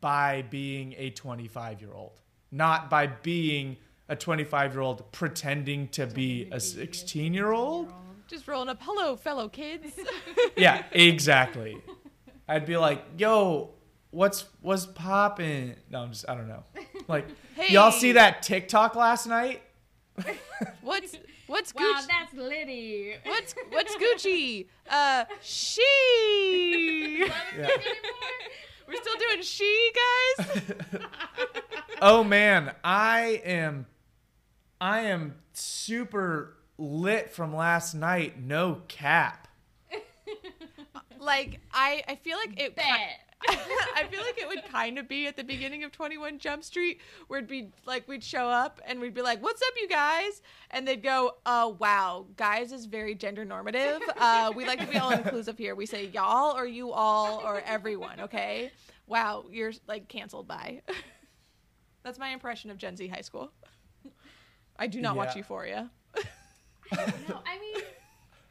[0.01, 3.77] by being a 25 year old, not by being
[4.09, 7.93] a 25 year old pretending to be a 16 year old.
[8.27, 8.79] Just rolling up.
[8.81, 9.93] Hello, fellow kids.
[10.57, 11.83] Yeah, exactly.
[12.49, 13.74] I'd be like, "Yo,
[14.15, 16.65] what's what's poppin'?" No, I'm just I don't know.
[17.09, 17.27] Like,
[17.69, 19.63] y'all see that TikTok last night?
[20.81, 21.17] what's
[21.49, 22.07] what's Wow, Gucci?
[22.07, 23.15] that's Liddy.
[23.27, 24.67] What's what's Gucci?
[24.91, 27.27] Uh, she.
[27.59, 27.69] Yeah.
[28.87, 29.91] We're still doing she,
[30.39, 30.63] guys.
[32.03, 33.87] Oh man, I am
[34.81, 39.49] I am super lit from last night, no cap.
[41.19, 42.77] Like I, I feel like it.
[42.77, 43.21] ki- Bet.
[43.97, 47.01] I feel like it would kind of be at the beginning of 21 Jump Street,
[47.29, 50.41] where it'd be like we'd show up and we'd be like, "What's up, you guys?"
[50.71, 54.01] And they'd go, "Oh, wow, guys is very gender normative.
[54.17, 55.75] Uh, we like to be all inclusive here.
[55.75, 58.21] We say y'all or you all or everyone.
[58.21, 58.71] Okay?
[59.07, 60.83] Wow, you're like canceled by."
[62.03, 63.51] That's my impression of Gen Z high school.
[64.79, 65.39] I do not watch Yeah.
[65.39, 65.91] Euphoria.
[67.29, 67.83] No, I mean,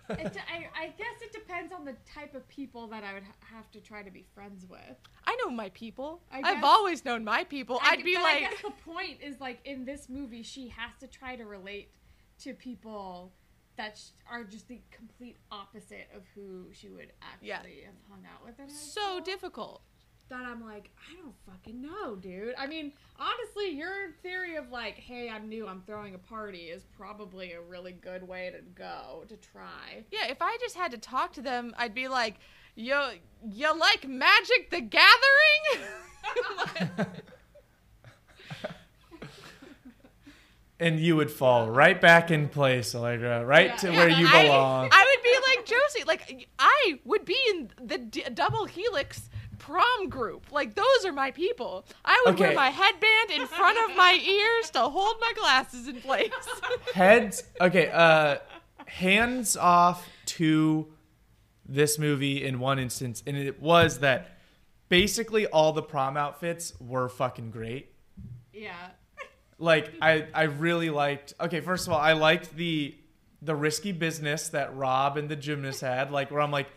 [0.09, 3.55] It, I, I guess it depends on the type of people that I would ha-
[3.55, 4.97] have to try to be friends with.
[5.25, 6.21] I know my people.
[6.31, 7.79] I I've always known my people.
[7.81, 10.91] I, I'd be like, I guess the point is like in this movie, she has
[10.99, 11.89] to try to relate
[12.39, 13.31] to people
[13.77, 13.99] that
[14.29, 17.47] are just the complete opposite of who she would actually
[17.79, 17.85] Yeah.
[17.85, 18.69] have hung out with.
[18.71, 19.81] So difficult.
[20.33, 22.55] That I'm like, I don't fucking know, dude.
[22.57, 26.83] I mean, honestly, your theory of like, hey, I'm new, I'm throwing a party is
[26.97, 30.03] probably a really good way to go to try.
[30.11, 32.35] Yeah, if I just had to talk to them, I'd be like,
[32.75, 32.99] "You,
[33.47, 35.87] you like Magic the Gathering?"
[40.79, 43.75] and you would fall right back in place, Allegra, right Yeah.
[43.77, 44.89] to Yeah, where you I- belong.
[44.91, 46.03] I, would be like Josie.
[46.05, 49.29] Like I would be in the d- double helix
[49.65, 50.51] prom group.
[50.51, 51.85] Like those are my people.
[52.03, 56.01] I would wear my headband in front of my ears to hold my glasses in
[56.01, 56.31] place.
[56.93, 57.43] Heads.
[57.61, 57.89] Okay.
[57.89, 58.37] Uh,
[58.85, 60.87] hands off to
[61.65, 64.37] this movie in one instance, and it was that
[64.89, 67.93] basically all the prom outfits were fucking great.
[68.51, 68.73] Yeah.
[69.59, 71.35] Like I, I really liked.
[71.39, 72.95] Okay, first of all, I liked the
[73.41, 76.11] the risky business that Rob and the gymnast had.
[76.11, 76.67] Like where I'm like!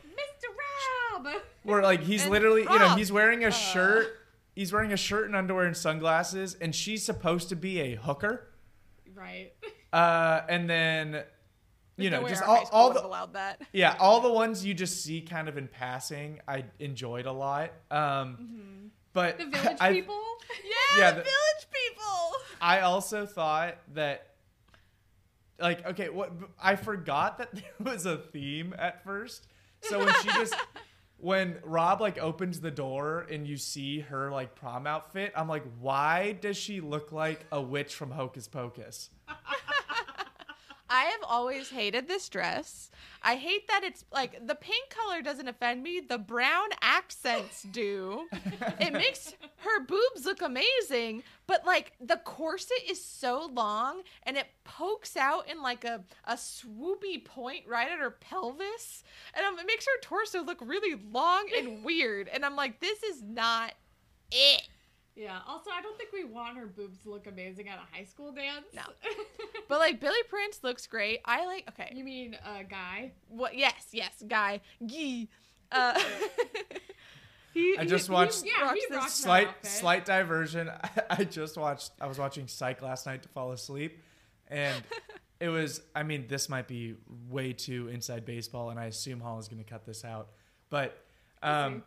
[1.66, 4.06] Where like he's And literally, you know, he's wearing a uh, shirt.
[4.54, 8.48] He's wearing a shirt and underwear and sunglasses, and she's supposed to be a hooker.
[9.14, 9.52] Right.
[9.92, 11.22] Uh, and then,
[11.96, 13.60] you know, just all, all the allowed that.
[13.72, 17.72] yeah, all the ones you just see kind of in passing, I enjoyed a lot.
[17.90, 19.50] Um, but Mm-hmm.
[19.50, 20.20] The village I, people?
[20.64, 22.32] Yeah, Yeah, the the- village people.
[22.60, 24.28] I also thought that,
[25.58, 29.46] like, okay, what I forgot that there was a theme at first.
[29.82, 30.54] So when she just,
[31.18, 35.64] when Rob like opens the door and you see her like prom outfit, I'm like,
[35.80, 39.10] why does she look like a witch from Hocus Pocus?
[40.88, 42.90] I have always hated this dress.
[43.22, 46.00] I hate that it's like the pink color doesn't offend me.
[46.00, 48.28] The brown accents do.
[48.80, 54.46] it makes her boobs look amazing, but like the corset is so long and it
[54.64, 59.02] pokes out in like a, a swoopy point right at her pelvis.
[59.34, 62.28] And um, it makes her torso look really long and weird.
[62.28, 63.72] And I'm like, this is not
[64.30, 64.68] it.
[65.16, 65.38] Yeah.
[65.48, 68.32] Also, I don't think we want her boobs to look amazing at a high school
[68.32, 68.66] dance.
[68.74, 68.82] No.
[69.68, 71.20] But like Billy Prince looks great.
[71.24, 71.92] I like okay.
[71.92, 73.10] you mean a guy?
[73.28, 73.56] What?
[73.58, 74.60] Yes, yes, guy.
[74.84, 75.28] Gee.
[75.72, 76.00] Uh,
[77.54, 79.66] he, I he- just he watched- Yeah, rocks he this- rocks slight outfit.
[79.70, 80.70] slight diversion.
[81.10, 84.00] I just watched I was watching Psych last night to fall asleep
[84.48, 84.82] and
[85.40, 86.94] it was I mean this might be
[87.28, 90.28] way too inside baseball and I assume Hall is going to cut this out.
[90.70, 90.96] But
[91.46, 91.82] um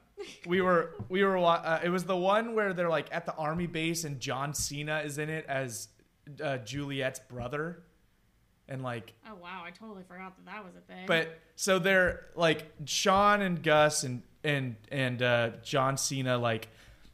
[0.46, 3.68] we were we were uh, it was the one where they're like at the army
[3.68, 5.88] base and John Cena is in it as
[6.44, 7.84] uh, Juliet's brother.
[8.68, 11.06] And like Oh wow, I totally forgot that that was a thing.
[11.08, 16.68] but so they're like Sean and Gus and and and uh, John Cena like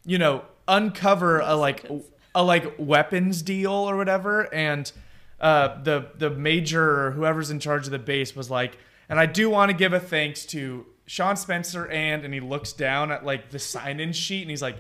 [0.06, 1.90] you know uncover a like
[2.34, 4.54] a like weapons deal or whatever.
[4.54, 4.92] And
[5.40, 8.78] uh, the the major or whoever's in charge of the base was like
[9.08, 12.74] and I do want to give a thanks to Sean Spencer and and he looks
[12.74, 14.78] down at like the sign in sheet and he's like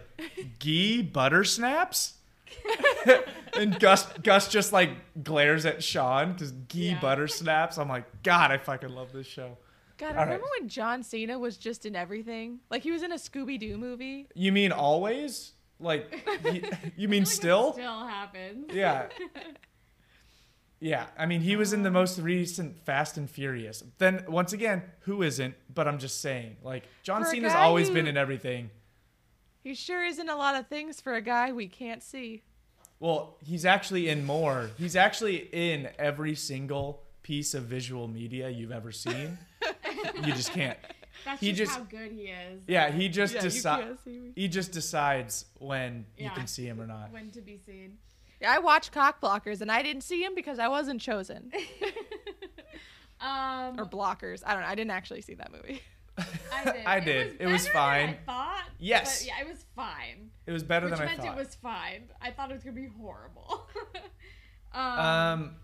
[0.59, 2.13] Gee butter snaps
[3.57, 4.89] and Gus Gus just like
[5.23, 6.99] glares at Sean because Gee Yeah.
[6.99, 7.77] butter snaps.
[7.77, 9.57] I'm like, God, I fucking love this show.
[9.97, 10.51] God, All remember right.
[10.59, 12.59] when John Cena was just in everything?
[12.69, 14.27] Like he was in a Scooby Doo movie.
[14.35, 15.53] You mean always?
[15.79, 16.23] Like,
[16.53, 16.63] you,
[16.97, 17.73] you mean I like still?
[17.73, 18.71] Still happens.
[18.73, 19.07] Yeah.
[20.79, 23.83] Yeah, I mean, he was in the most recent Fast and Furious.
[23.97, 25.55] Then, once again, who isn't?
[25.73, 28.69] But I'm just saying, like, John For a Cena's always who- been in everything.
[29.63, 32.43] He sure is in a lot of things for a guy we can't see.
[32.99, 34.69] Well, he's actually in more.
[34.77, 39.37] He's actually in every single piece of visual media you've ever seen.
[40.23, 40.77] you just can't.
[41.23, 42.61] That's He just, just- how good he is.
[42.67, 43.83] Yeah, he just Yeah, decides.
[43.87, 44.31] can't see me.
[44.35, 47.11] He just decides when you can see him or not.
[47.11, 47.97] When to be seen.
[48.45, 51.51] Yeah, I watched Cock Blockers and I didn't see him because I wasn't chosen.
[53.21, 54.43] Um, or Blockers.
[54.45, 54.67] I don't know.
[54.67, 55.81] I didn't actually see that movie.
[56.17, 56.85] I did.
[56.85, 57.27] I did.
[57.27, 58.07] It It was, was fine.
[58.07, 58.63] Than I thought.
[58.77, 59.21] Yes.
[59.21, 60.31] But yeah, it was fine.
[60.45, 61.25] It was better which than I thought.
[61.25, 62.03] it was fine.
[62.21, 63.67] I thought it was gonna be horrible.
[64.73, 65.55] um, um,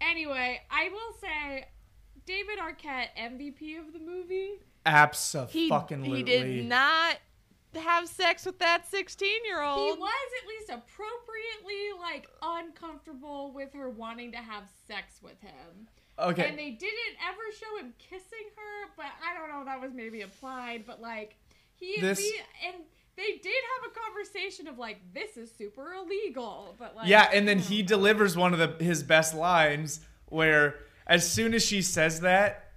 [0.00, 1.66] Anyway, I will say,
[2.24, 4.34] David Arquette MVP of the movie.
[4.34, 6.16] He, absolutely.
[6.16, 7.18] he did not
[7.78, 9.94] have sex with that 16 year old.
[9.96, 10.10] He was
[10.42, 15.88] at least appropriately like uncomfortable with her wanting to have sex with him.
[16.18, 16.48] Okay.
[16.48, 20.20] And they didn't ever show him kissing her, but I don't know, that was maybe
[20.22, 21.36] implied, but like
[21.74, 22.76] he This- be- and
[23.16, 27.46] they did have a conversation of like this is super illegal, but like yeah, and
[27.48, 27.88] then he know.
[27.88, 32.70] delivers one of the his best lines where as soon as she says that,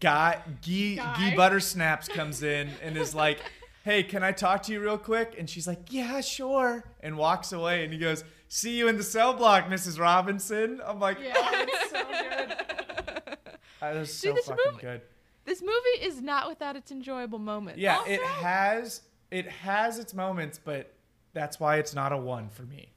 [0.00, 1.14] Guy Gee Guy.
[1.30, 3.38] Gee Buttersnaps comes in and is like,
[3.86, 7.52] "Hey, can I talk to you real quick?" And she's like, "Yeah, sure," and walks
[7.52, 7.84] away.
[7.84, 9.98] And he goes, "See you in the cell block, Mrs.
[9.98, 11.32] Robinson." I'm like, Yeah.
[11.36, 13.38] "Oh, it's so good."
[13.80, 15.02] That was so this fucking movie- good.
[15.44, 17.78] This movie is not without its enjoyable moments.
[17.80, 20.92] Yeah, Also- it has it has its moments, but
[21.32, 22.92] that's why it's not a one for me.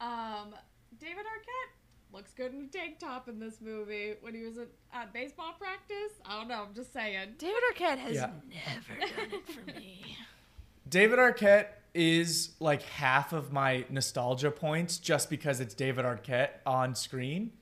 [0.00, 0.54] Um,
[0.98, 1.69] David Arquette
[2.12, 5.52] looks good in a tank top in this movie when he was at, at baseball
[5.58, 6.12] practice.
[6.24, 6.64] I don't know.
[6.68, 7.30] I'm just saying.
[7.38, 8.30] David Arquette has Yeah.
[8.48, 10.16] never done it for me.
[10.88, 16.94] David Arquette is like half of my nostalgia points just because it's David Arquette on
[16.94, 17.52] screen.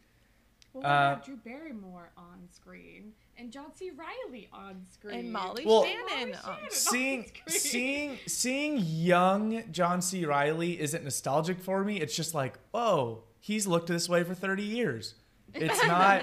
[0.72, 3.90] Well, Uh, we have Drew Barrymore on screen and John C.
[3.90, 6.30] Reilly on screen And Molly Well- Shannon.
[6.30, 6.70] Molly um, Shannon.
[6.70, 7.60] seeing on screen.
[7.60, 10.24] seeing seeing young John C.
[10.24, 12.00] Reilly isn't nostalgic for me.
[12.00, 15.14] It's just like, oh, he's looked this way for 30 years.
[15.54, 16.22] It's not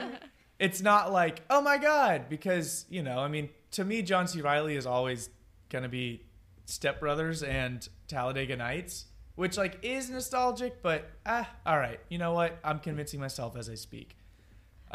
[0.59, 4.39] it's not like, oh my god, because, you know, I mean, to me John C.
[4.39, 5.31] Reilly is always
[5.69, 6.21] gonna be
[6.65, 11.99] Step Brothers and Talladega Nights, which like is nostalgic, but ah, all right.
[12.07, 12.59] You know what?
[12.63, 14.14] I'm convincing myself as I speak.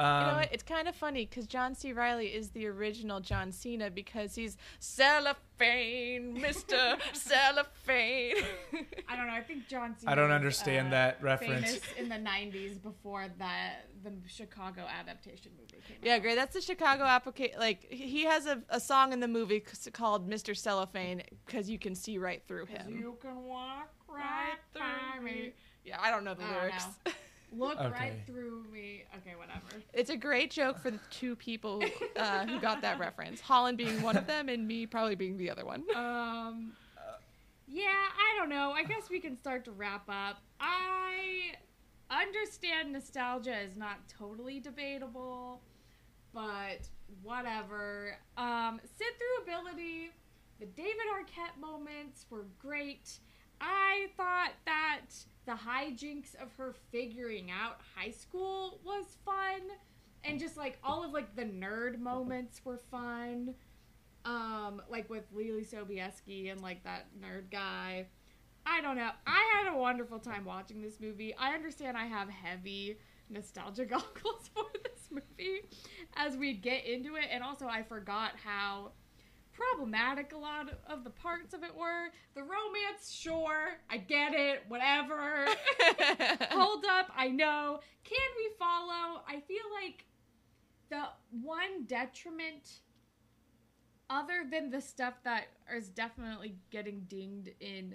[0.00, 0.52] Um, You know what?
[0.52, 1.92] It's kind of funny because John C.
[1.92, 8.36] Reilly is the original John Cena because he's cellophane, Mister Cellophane.
[9.08, 9.34] I don't know.
[9.34, 10.12] I think John Cena.
[10.12, 11.66] I don't was, understand uh, that reference.
[11.66, 16.06] Famous in the '90s before that the Chicago adaptation movie came out.
[16.06, 16.22] yeah, out.
[16.22, 16.36] great.
[16.36, 17.58] That's the Chicago application.
[17.60, 21.94] Like he has a, a song in the movie called Mister Cellophane because you can
[21.94, 22.86] see right through him.
[22.88, 25.52] You can walk right through me.
[25.84, 26.84] Yeah, I don't know the I don't lyrics.
[27.52, 27.64] know.
[27.66, 27.90] Look Okay.
[27.90, 29.04] right through me.
[29.18, 29.82] Okay, whatever.
[29.92, 33.40] It's a great joke for the two people who, uh, who got that reference.
[33.40, 35.84] Holland being one of them, and me probably being the other one.
[35.94, 36.72] Um.
[37.72, 38.72] Yeah, I don't know.
[38.72, 40.42] I guess we can start to wrap up.
[40.58, 41.52] I
[42.10, 45.60] understand nostalgia is not totally debatable,
[46.34, 46.88] but
[47.22, 48.16] whatever.
[48.36, 50.10] Um, sit through ability.
[50.58, 53.20] The David Arquette moments were great.
[53.60, 55.06] I thought that
[55.46, 59.62] the hijinks of her figuring out high school was fun,
[60.24, 63.54] and just like all of like the nerd moments were fun
[64.24, 68.06] um, like with Leelee Sobieski and like that nerd guy.
[68.66, 69.10] I don't know.
[69.26, 71.34] I had a wonderful time watching this movie.
[71.34, 72.98] I understand I have heavy
[73.30, 75.62] nostalgia goggles for this movie
[76.16, 78.92] as we get into it, and also I forgot how
[79.60, 82.08] problematic a lot of the parts of it were.
[82.34, 85.46] The romance, sure, I get it, whatever.
[86.50, 87.80] Hold up, I know.
[88.04, 89.22] Can we follow?
[89.28, 90.04] I feel like
[90.90, 91.02] the
[91.42, 92.80] one detriment
[94.08, 95.44] other than the stuff that
[95.76, 97.94] is definitely getting dinged in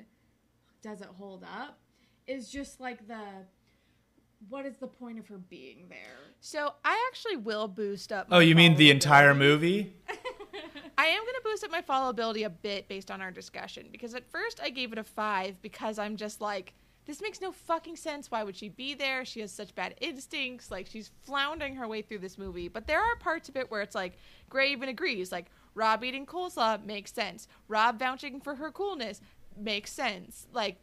[0.82, 1.78] does it hold up
[2.28, 3.20] is just like the
[4.48, 8.28] what is the point of her being there So I actually will boost up.
[8.32, 9.94] oh, you mean the entire movie?
[10.98, 14.14] I am going to boost up my followability a bit based on our discussion because
[14.16, 16.74] at first I gave it a five because I'm just like,
[17.06, 18.32] this makes no fucking sense.
[18.32, 19.26] Why would she be there?
[19.26, 20.72] She has such bad instincts.
[20.72, 22.68] Like she's floundering her way through this movie.
[22.68, 24.14] But there are parts of it where it's like
[24.50, 25.32] Gray even agrees.
[25.32, 27.48] Like Rob eating coleslaw makes sense.
[27.68, 29.22] Rob vouching for her coolness
[29.58, 30.48] makes sense.
[30.54, 30.78] Like,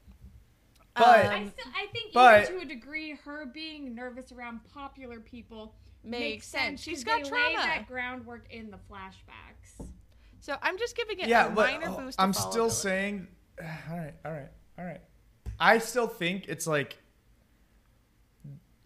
[0.94, 4.60] But- i um, still i think but- even to a degree her being nervous around
[4.74, 6.62] popular people Makes makes sense.
[6.64, 7.44] sense She's 'cause got they trauma.
[7.46, 9.61] laid that groundwork in the flashbacks
[10.42, 12.20] so I'm just giving it yeah, a but minor oh, boost.
[12.20, 13.28] I'm still saying,
[13.90, 15.00] all right, all right, all right.
[15.60, 16.98] I still think it's like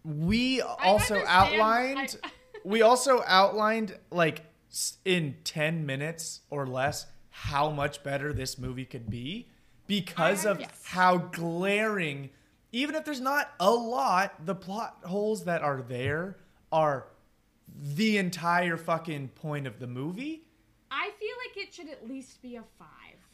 [0.03, 2.17] we also outlined.
[2.23, 2.29] I-
[2.63, 4.43] we also outlined like
[5.03, 9.47] in ten minutes or less how much better this movie could be
[9.87, 10.83] because of Yes.
[10.85, 12.29] how glaring.
[12.71, 16.37] Even if there's not a lot, the plot holes that are there
[16.71, 17.07] are
[17.67, 20.43] the entire fucking point of the movie.
[21.57, 22.87] I feel like it should at least be a five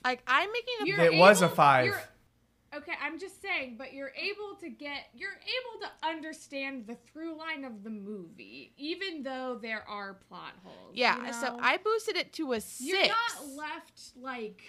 [0.04, 1.94] Like I'm making a You're It was a five.
[2.76, 7.38] Okay, I'm just saying, but you're able to get, you're able to understand the through
[7.38, 10.94] line of the movie, even though there are plot holes.
[10.96, 11.28] yeah.
[11.28, 11.60] you So?
[11.62, 14.64] I boosted it to a 6 you're not left like,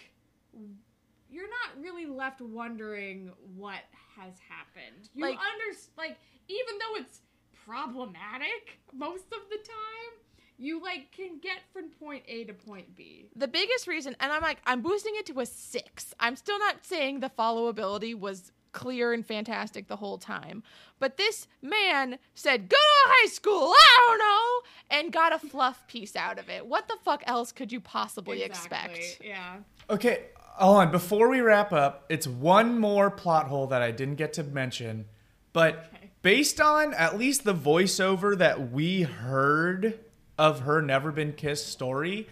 [1.31, 3.81] you're not really left wondering what
[4.19, 5.09] has happened.
[5.15, 7.21] You Like- under, like, even though it's
[7.65, 10.24] problematic most of the time,
[10.59, 13.27] you like can get from point A to point B.
[13.35, 16.15] the biggest reason, and I'm like, I'm boosting it to a six.
[16.21, 20.63] I'm still not saying the followability was clear and fantastic the whole time.
[20.99, 25.87] But this man said, go to high school, I don't know, and got a fluff
[25.87, 26.67] piece out of it.
[26.67, 29.21] What the fuck else could you possibly expect?
[29.23, 29.59] Yeah.
[29.89, 30.91] Okay, hold on.
[30.91, 35.05] Before we wrap up, it's one more plot hole that I didn't get to mention.
[35.53, 36.11] But Okay.
[36.23, 40.01] based on at least the voiceover that we heard
[40.39, 42.29] of her never been kissed story,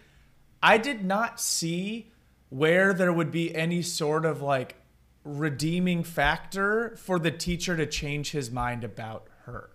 [0.62, 2.12] I did not see
[2.48, 4.76] where there would be any sort of like
[5.24, 9.70] redeeming factor for the teacher to change his mind about her.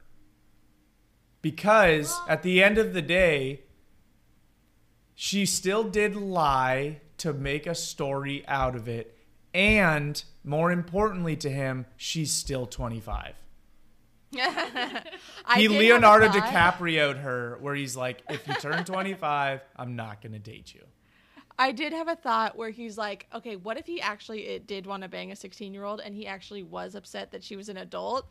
[1.41, 3.61] Because at the end of the day,
[5.15, 9.17] she still did lie to make a story out of it.
[9.53, 13.33] And more importantly to him, she's still 25.
[15.55, 16.27] He did have a Leonardo.
[16.27, 20.83] DiCaprio'd her, where he's like, if you turn 25, I'm not going to date you.
[21.59, 25.03] I did have a thought where he's like, okay, what if he actually did want
[25.03, 27.77] to bang a 16 year old and he actually was upset that she was an
[27.77, 28.29] adult?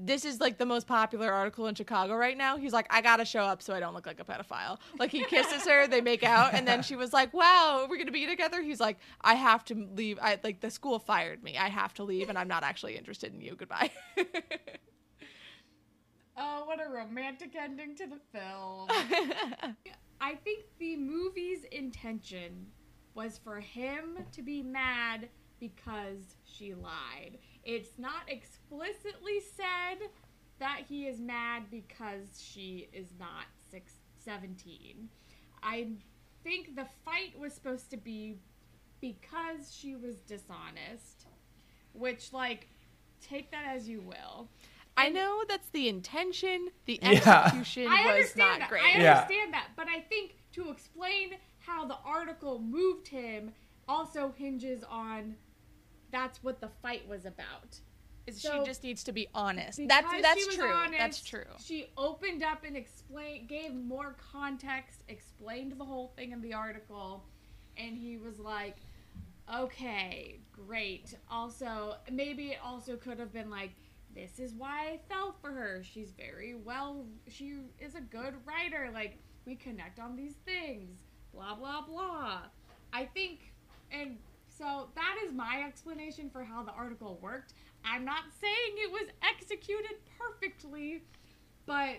[0.00, 2.56] This is like the most popular article in Chicago right now.
[2.56, 4.78] He's like, I gotta show up so I don't look like a pedophile.
[4.98, 8.12] Like he kisses her, they make out, and then she was like, Wow, we're gonna
[8.12, 8.62] be together.
[8.62, 10.18] He's like, I have to leave.
[10.22, 11.56] I like the school fired me.
[11.56, 13.56] I have to leave, and I'm not actually interested in you.
[13.56, 13.90] Goodbye.
[16.40, 18.86] Oh, what a romantic ending to the film.
[20.20, 22.66] I think the movie's intention
[23.14, 25.28] was for him to be mad
[25.58, 27.38] because she lied.
[27.64, 30.08] It's not explicitly said
[30.60, 35.08] that he is mad because she is not six, 17.
[35.64, 35.88] I
[36.44, 38.38] think the fight was supposed to be
[39.00, 41.26] because she was dishonest,
[41.94, 42.68] which, like,
[43.20, 44.48] take that as you will.
[44.98, 46.68] I know that's the intention.
[46.86, 47.44] The Yeah.
[47.44, 48.68] execution I was not that.
[48.68, 48.82] great.
[48.82, 49.20] I Yeah.
[49.20, 53.52] understand that, but I think to explain how the article moved him
[53.86, 55.36] also hinges on
[56.10, 57.80] that's what the fight was about.
[58.26, 59.80] Is So- she just needs to be honest.
[59.86, 60.70] That's that's she was true.
[60.70, 61.44] honest, that's true.
[61.58, 67.24] She opened up and explained, gave more context, explained the whole thing in the article,
[67.78, 68.76] and he was like,
[69.54, 73.70] "Okay, great." Also, maybe it also could have been like,
[74.18, 75.82] "This is why I fell for her.
[75.84, 77.06] She's very well.
[77.28, 78.90] She is a good writer.
[78.92, 80.98] Like we connect on these things."
[81.32, 82.40] Blah blah blah.
[82.92, 83.52] I think,
[83.92, 87.54] and so that is my explanation for how the article worked.
[87.84, 91.04] I'm not saying it was executed perfectly,
[91.64, 91.96] but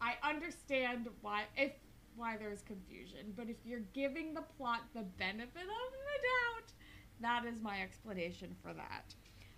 [0.00, 1.72] I understand why if
[2.16, 3.32] why there's confusion.
[3.34, 6.72] But if you're giving the plot the benefit of the doubt,
[7.20, 9.14] that is my explanation for that.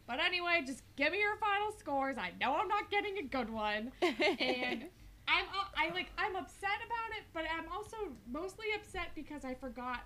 [0.08, 2.16] But anyway, just give me your final scores.
[2.16, 4.84] I know I'm not getting a good one, and
[5.28, 5.44] I'm
[5.76, 7.96] I like I'm upset about it, but I'm also
[8.32, 10.00] mostly upset because I forgot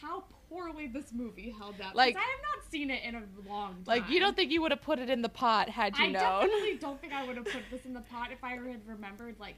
[0.00, 1.94] how poorly this movie held up.
[1.94, 3.84] Like- Like I have not seen it in a long time.
[3.86, 6.08] Like you don't think you would have put it in the pot had you I
[6.08, 6.22] known?
[6.22, 8.86] I definitely don't think I would have put this in the pot if I had
[8.88, 9.56] remembered like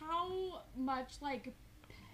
[0.00, 1.52] how much like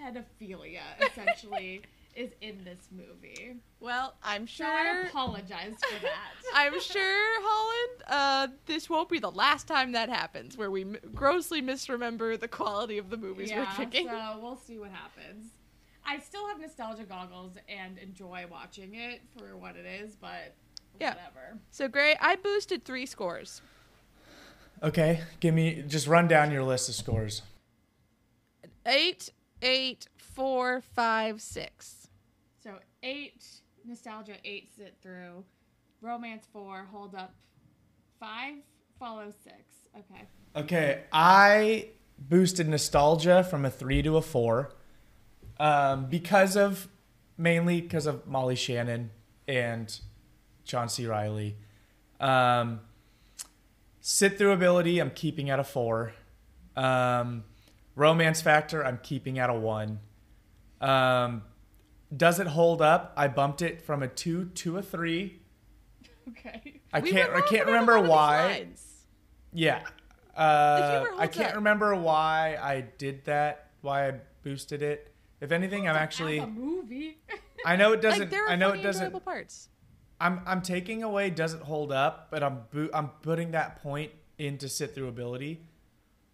[0.01, 1.83] pedophilia essentially
[2.15, 3.57] is in this movie.
[3.81, 6.31] Well, I'm So I apologize for that.
[6.55, 8.03] I'm sure, Holland.
[8.07, 12.49] Uh, this won't be the last time that happens, where we m- grossly misremember the
[12.49, 14.09] quality of the movies yeah, we're picking.
[14.09, 15.47] so we'll see what happens.
[16.05, 20.55] I still have nostalgia goggles and enjoy watching it for what it is, but
[21.01, 21.11] Yeah.
[21.15, 21.59] whatever.
[21.71, 23.63] So, Gray, I boosted three scores.
[24.83, 27.43] Okay, give me just run down your list of scores.
[28.85, 29.31] Eight,
[29.63, 32.02] eight, four, five, six.
[33.03, 33.45] Eight
[33.85, 35.45] nostalgia, eight sit through,
[36.01, 37.35] romance four, hold up
[38.21, 38.55] five,
[38.99, 39.57] follow six.
[39.99, 40.23] Okay.
[40.55, 41.89] Okay, I
[42.19, 44.71] boosted nostalgia from a three to a four,
[45.59, 46.89] um, because of
[47.37, 49.11] mainly because of Molly Shannon
[49.49, 49.99] and
[50.65, 51.07] John C.
[51.07, 51.57] Reilly.
[52.21, 52.81] Um,
[54.01, 56.13] sit through ability, I'm keeping at a four.
[56.77, 57.45] Um,
[57.97, 60.01] romance factor, I'm keeping at a one.
[60.81, 61.43] Um,
[62.17, 63.13] does it hold up?
[63.17, 65.41] I bumped it from a two to a three.
[66.28, 66.81] Okay.
[66.93, 67.32] I We can't.
[67.32, 68.66] I can't remember why.
[69.53, 69.82] Yeah.
[70.36, 71.57] Uh, I can't up.
[71.57, 75.12] remember why I did that, why I boosted it.
[75.41, 77.19] If anything, I'm actually a movie.
[77.66, 79.69] I know it doesn't there are I know funny, it doesn't parts.
[80.20, 84.69] I'm I'm taking away doesn't hold up, but I'm bo- I'm putting that point into
[84.69, 85.61] sit through ability.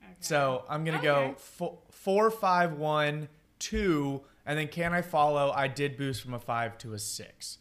[0.03, 0.13] Okay.
[0.21, 1.29] So, I'm going to Okay.
[1.31, 3.29] go fo- four, five, one,
[3.59, 5.53] two, and then can I follow?
[5.55, 7.59] I did boost from a 5 to a 6.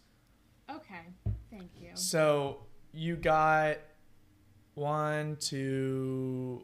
[0.73, 1.01] Okay.
[1.51, 1.89] Thank you.
[1.95, 2.59] So,
[2.93, 3.77] you got
[4.73, 6.63] one, two,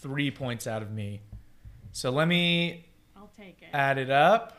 [0.00, 1.20] three points out of me.
[1.92, 3.68] So let me I'll take it.
[3.74, 4.56] add it up.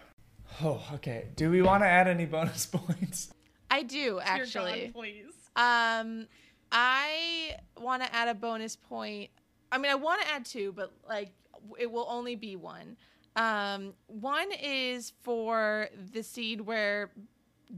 [0.62, 1.30] Oh, okay.
[1.36, 3.34] Do we want to add any bonus points?
[3.72, 4.92] I do Dear actually.
[4.94, 5.34] God, please.
[5.56, 6.28] Um,
[6.72, 9.32] I want to add a bonus point.
[9.72, 11.32] I mean, I want to add two, but like
[11.80, 12.98] it will only be one.
[13.36, 17.12] Um, one is for the scene where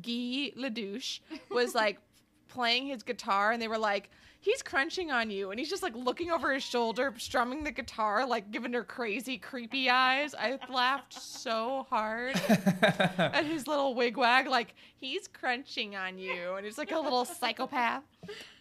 [0.02, 1.99] Guy Ledouche was like
[2.48, 4.10] playing his guitar and they were like,
[4.46, 5.50] he's crunching on you.
[5.50, 9.40] And he's just like looking over his shoulder, strumming the guitar, like giving her crazy,
[9.40, 10.36] creepy eyes.
[10.36, 14.48] I laughed so hard at his little wigwag.
[14.48, 16.54] Like, he's crunching on you.
[16.54, 18.04] And he's like a little psychopath.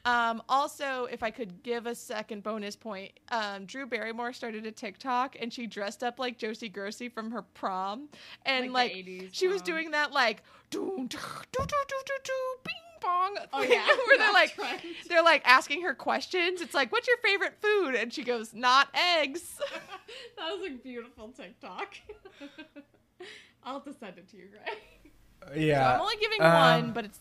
[0.07, 4.73] Um, also, if I could give a second bonus point, um, Drew Barrymore started a
[4.73, 8.09] TikTok and she dressed up like Josie Grossie from her prom,
[8.45, 11.19] and Like like, the 80s she was doing that like doo doo
[11.53, 13.37] doo doo doo bong.
[13.53, 14.81] Oh, yeah, where they're like trend.
[15.09, 16.61] they're like asking her questions.
[16.61, 19.59] It's like, "What's your favorite food?" And she goes, "Not eggs."
[20.37, 21.95] that was a beautiful TikTok.
[23.65, 25.67] I'll have to send it to you, Gray.
[25.69, 25.95] yeah.
[25.95, 27.19] I'm only giving um, one, but it's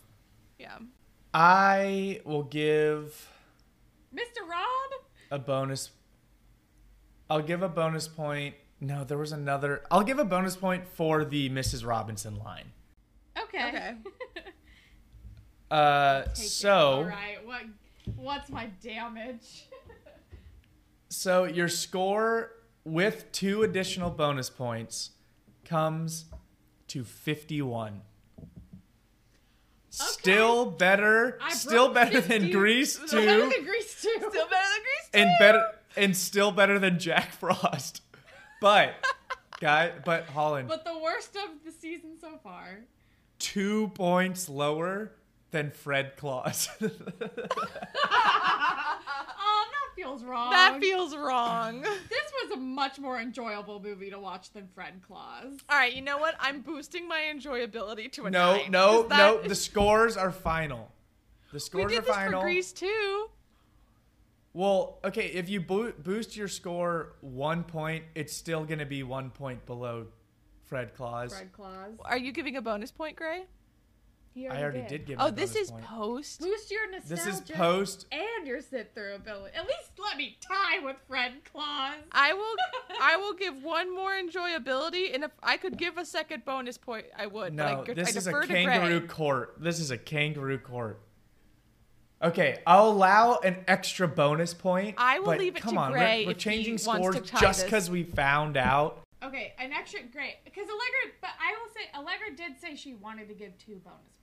[0.60, 0.78] yeah.
[1.34, 3.30] I will give
[4.14, 4.48] Mr.
[4.48, 5.02] Rob?
[5.32, 5.92] a bonus.
[7.30, 8.56] I'll give a bonus point.
[8.80, 9.84] No, there was another.
[9.90, 11.86] I'll give a bonus point for the Mrs.
[11.86, 12.72] Robinson line.
[13.42, 13.68] Okay.
[13.70, 13.96] Okay.
[15.74, 16.38] Uh, Take it.
[16.38, 17.38] so All right.
[17.44, 17.62] What?
[18.16, 19.68] What's my damage?
[21.10, 22.52] so your score
[22.84, 25.12] with two additional bonus points
[25.66, 26.26] comes
[26.90, 28.02] to 51.
[29.90, 32.52] Still better, still broke better than 50.
[32.52, 34.10] Grease Still better than Grease 2.
[34.10, 35.10] Still better than Grease.
[35.14, 38.02] and better and still better than Jack Frost.
[38.62, 38.94] But
[39.60, 42.80] guy, but Holland But the worst of the season so far.
[43.40, 45.12] 2 points lower
[45.54, 46.68] than Fred Claus.
[49.46, 50.52] Oh, that feels wrong.
[50.52, 51.82] That feels wrong.
[51.82, 55.46] This was a much more enjoyable movie to watch than Fred Claus.
[55.70, 56.36] All right, you know what?
[56.40, 58.72] I'm boosting my enjoyability to a no, nine.
[58.72, 60.92] no, 'cause no, that- the scores are final.
[61.54, 62.42] The scores we did are this final.
[62.42, 63.30] for Grease too.
[64.54, 69.04] Well, okay, if you bo- boost your score one point, it's still going to be
[69.04, 70.08] one point below
[70.66, 71.34] Fred Claus.
[71.34, 71.92] Fred Claus.
[72.04, 73.46] Are you giving a bonus point, Gray?
[74.34, 75.18] He I already did give.
[75.20, 75.86] Oh, this is point.
[75.86, 76.40] post.
[76.40, 77.24] Boost your nostalgia.
[77.24, 78.08] This is post.
[78.12, 79.56] And your sit through ability.
[79.56, 81.96] At least let me tie with Fred Claus.
[82.12, 82.56] I will.
[83.02, 87.06] I will give one more enjoyability, and if I could give a second bonus point,
[87.16, 87.56] I would.
[87.56, 89.56] but I, No, g- this I is a kangaroo court.
[89.60, 91.00] This is a kangaroo court.
[92.24, 94.96] Okay, I'll allow an extra bonus point.
[94.98, 97.16] I will leave it come to on, Gray We're, we're if he changing wants scores
[97.18, 99.02] to tie just because we found out.
[99.22, 101.14] Okay, an extra great because Allegra.
[101.22, 104.00] But I will say Allegra did say she wanted to give two bonus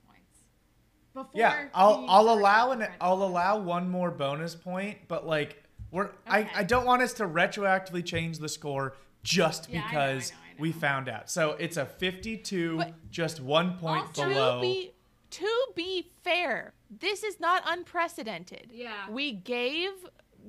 [1.13, 1.29] Before.
[1.33, 5.63] Yeah, I'll he I'll allow with an I'll allow one more bonus point, but like
[5.91, 6.49] we're I, Okay.
[6.55, 10.31] I don't want us to retroactively change the score just Yeah, I know, I because
[10.31, 10.61] know, I know.
[10.61, 11.29] we found out.
[11.29, 14.55] So it's a 52, But- just one point Also- below.
[14.57, 14.93] To be
[15.31, 18.69] to be fair, this is not unprecedented.
[18.73, 19.09] Yeah.
[19.09, 19.91] We gave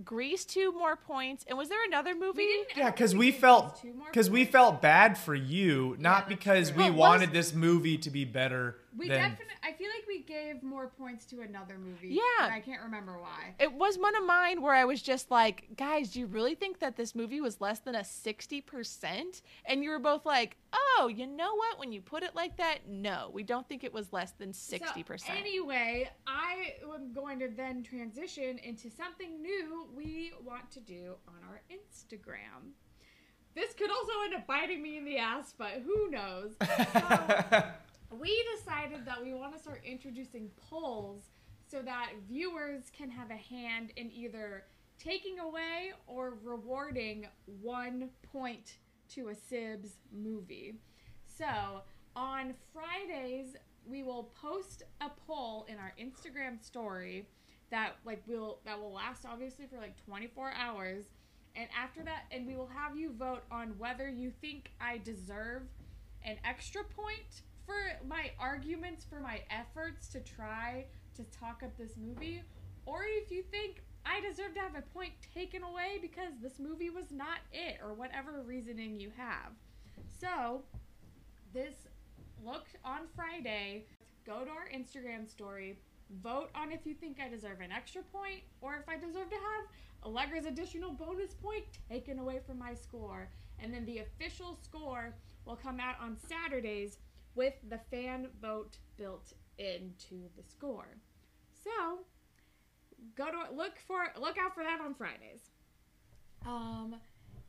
[0.05, 2.39] Grease two more points, and was there another movie?
[2.39, 2.77] We didn't.
[2.79, 6.29] Yeah, because think we felt these two more because we felt bad for you, not
[6.29, 6.79] that's because true.
[6.79, 9.55] we But was- wanted this movie to be better We than definitely.
[9.63, 12.09] I feel like we gave more points to another movie.
[12.09, 12.21] Yeah.
[12.41, 13.55] but I can't remember why.
[13.59, 16.81] It was one of mine where I was just like, guys, do you really think
[16.81, 19.43] that this movie was less than a 60%?
[19.67, 21.79] And you were both like, oh, you know what?
[21.79, 25.21] When you put it like that, no, we don't think it was less than 60%.
[25.21, 31.15] So, anyway, I am going to then transition into something new we want to do
[31.29, 32.73] on our Instagram.
[33.55, 36.53] This could also end up biting me in the ass, but who knows?
[36.61, 37.01] So,
[37.53, 37.65] um,
[38.21, 41.31] we decided that we want to start introducing polls
[41.71, 44.65] so that viewers can have a hand in either
[44.99, 47.27] taking away or rewarding
[47.61, 48.77] one point
[49.09, 50.75] to a Sibs movie.
[51.27, 51.83] So
[52.15, 53.57] on Fridays,
[53.87, 57.27] we will post a poll in our Instagram story
[57.71, 61.07] that like will that will last obviously for like 24 hours.
[61.57, 65.63] And after that, and we will have you vote on whether you think I deserve
[66.25, 70.87] an extra point for my arguments for my efforts to try
[71.17, 72.43] to talk up this movie,
[72.87, 76.91] or if you think I deserve to have a point taken away because this movie
[76.91, 79.53] was not it, or whatever reasoning you have.
[80.21, 80.63] So,
[81.53, 81.75] this
[82.45, 83.85] look on Friday,
[84.27, 85.79] go to our Instagram story,
[86.23, 89.37] vote on if you think I deserve an extra point or if I deserve to
[89.37, 89.67] have
[90.05, 93.29] Allegra's additional bonus point taken away from my score.
[93.59, 95.15] And then the official score
[95.45, 96.99] will come out on Saturdays
[97.35, 100.97] with the fan vote built into the score.
[101.65, 102.01] So,
[103.17, 105.51] go to look for look out for that on Fridays.
[106.47, 106.97] Um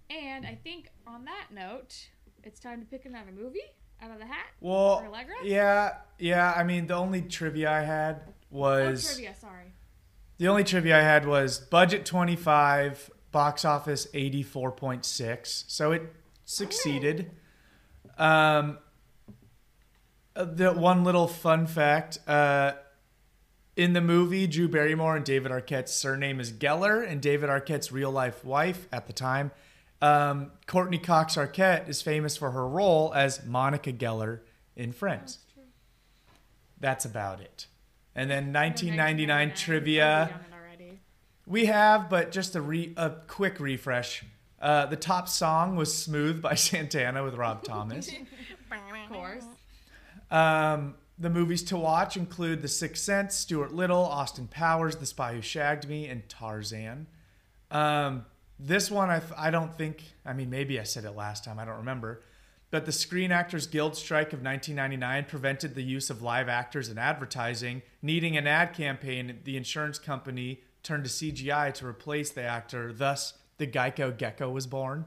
[0.10, 1.95] and I think on that note,
[2.43, 3.61] it's time to pick another movie
[4.01, 4.47] out of the hat.
[4.60, 5.03] well,
[5.43, 6.53] yeah, yeah.
[6.55, 9.73] I mean, the only trivia I had Oh, was trivia, sorry.
[10.38, 15.64] the only trivia I had was budget twenty five, box office eighty four point six.
[15.68, 16.03] So it
[16.45, 17.31] succeeded.
[18.18, 18.77] Um,
[20.35, 22.73] uh, the one little fun fact: uh,
[23.76, 28.11] In the movie, Drew Barrymore and David Arquette's surname is Geller, and David Arquette's real
[28.11, 29.51] life wife at the time,
[30.01, 34.39] um, Courteney Cox Arquette, is famous for her role as Monica Geller
[34.76, 35.39] in Friends.
[36.80, 37.68] That's about it.
[38.15, 40.30] And then 1999 trivia.
[41.45, 44.23] We have, but just a re- a quick refresh.
[44.61, 48.07] Uh, the top song was "Smooth" by Santana with Rob Thomas.
[48.10, 49.43] Of course.
[50.34, 55.35] Um, the movies to watch include The Sixth Sense, Stuart Little, Austin Powers, The Spy
[55.35, 57.07] Who Shagged Me, and Tarzan.
[57.69, 58.26] Um,
[58.60, 61.65] this one, I, I don't think, I mean, maybe I said it last time, I
[61.65, 62.23] don't remember.
[62.72, 66.97] But the Screen Actors Guild strike of 1999 prevented the use of live actors in
[66.97, 67.84] advertising.
[68.01, 72.91] Needing an ad campaign, the insurance company turned to CGI to replace the actor.
[72.91, 75.05] Thus, the Geico Gecko was born.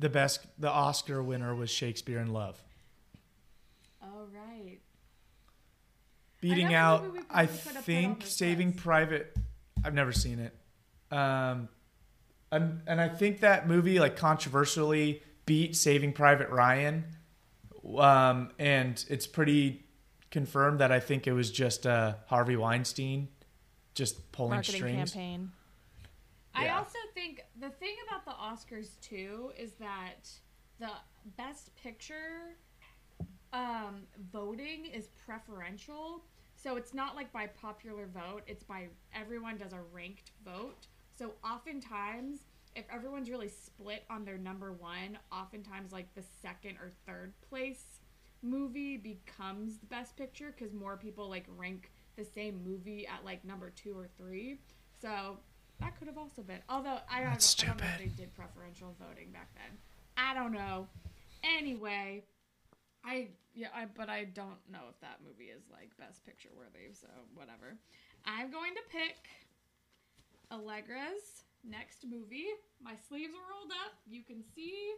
[0.00, 2.60] The best, the Oscar winner was Shakespeare in Love.
[4.02, 4.80] Oh right.
[6.48, 8.82] Beating Another out i probably could've put think saving list.
[8.82, 9.36] private
[9.84, 10.54] i've never seen it
[11.14, 11.68] um
[12.52, 17.04] and, and i think that movie like controversially beat saving private ryan
[17.98, 19.84] um and it's pretty
[20.30, 23.28] confirmed that i think it was just uh harvey weinstein
[23.96, 25.50] just pulling Marketing strings campaign.
[26.54, 30.30] I also think the thing about the Oscars too is that
[30.78, 30.90] the
[31.36, 32.56] best picture
[33.52, 34.02] um,
[34.32, 36.22] voting is preferential.
[36.66, 40.88] So it's not like by popular vote, it's by everyone does a ranked vote.
[41.16, 42.40] So oftentimes,
[42.74, 48.00] if everyone's really split on their number one, oftentimes like the second or third place
[48.42, 53.44] movie becomes the best picture because more people like rank the same movie at like
[53.44, 54.58] number two or three.
[55.00, 55.38] So
[55.78, 56.58] that could have also been.
[56.68, 59.78] Although I don't, That's know, I don't know if they did preferential voting back then.
[60.16, 60.88] I don't know.
[61.44, 62.24] Anyway,
[63.04, 66.92] I yeah, I but I don't know if that movie is like best picture worthy.
[66.92, 67.74] So whatever.
[68.26, 69.16] I'm going to pick
[70.52, 72.46] Allegra's next movie.
[72.82, 73.96] My sleeves are rolled up.
[74.06, 74.92] You can see.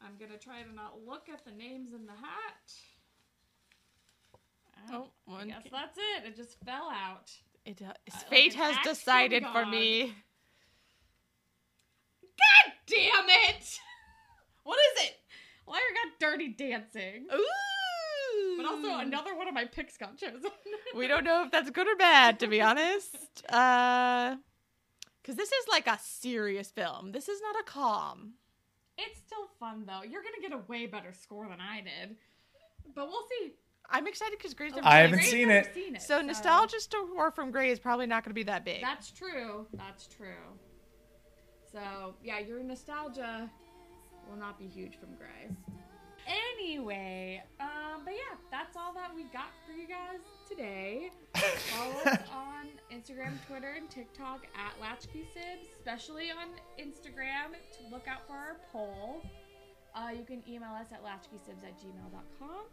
[0.00, 2.72] I'm gonna try to not look at the names in the hat.
[4.92, 6.28] Oh, I one guess that's it.
[6.28, 7.32] It just fell out.
[7.64, 10.14] It, uh, like fate an has decided for me.
[12.22, 13.80] God damn it!
[14.64, 15.23] What is it?
[15.66, 17.26] Well, I got Dirty Dancing.
[17.34, 18.56] Ooh.
[18.56, 20.50] But also another one of my picks got chosen.
[20.94, 23.16] We don't know if that's good or bad, to be honest.
[23.48, 24.36] Uh,
[25.22, 27.12] because this is like a serious film.
[27.12, 28.34] This is not a calm.
[28.98, 30.02] It's still fun though.
[30.08, 32.16] You're gonna get a way better score than I did,
[32.94, 33.52] but we'll see.
[33.90, 35.74] I'm excited because Grey's never I haven't Gray's seen never it.
[35.74, 36.02] seen it.
[36.02, 38.80] So nostalgia store from Grey is probably not going to be that big.
[38.80, 39.66] That's true.
[39.74, 40.58] That's true.
[41.70, 43.50] So yeah, your nostalgia
[44.28, 45.54] will not be huge from Gray.
[46.26, 51.10] Anyway, um, but yeah, that's all that we got for you guys today.
[51.34, 56.48] Follow us on Instagram, Twitter, and TikTok at LatchkeySibs, especially on
[56.82, 59.22] Instagram to look out for our poll.
[59.94, 62.64] Uh, you can email us at latchkeysibs at gmail.com.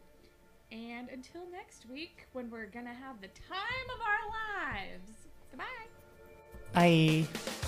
[0.71, 5.11] And until next week, when we're gonna have the time of our lives.
[5.51, 5.65] Goodbye.
[6.73, 7.60] bye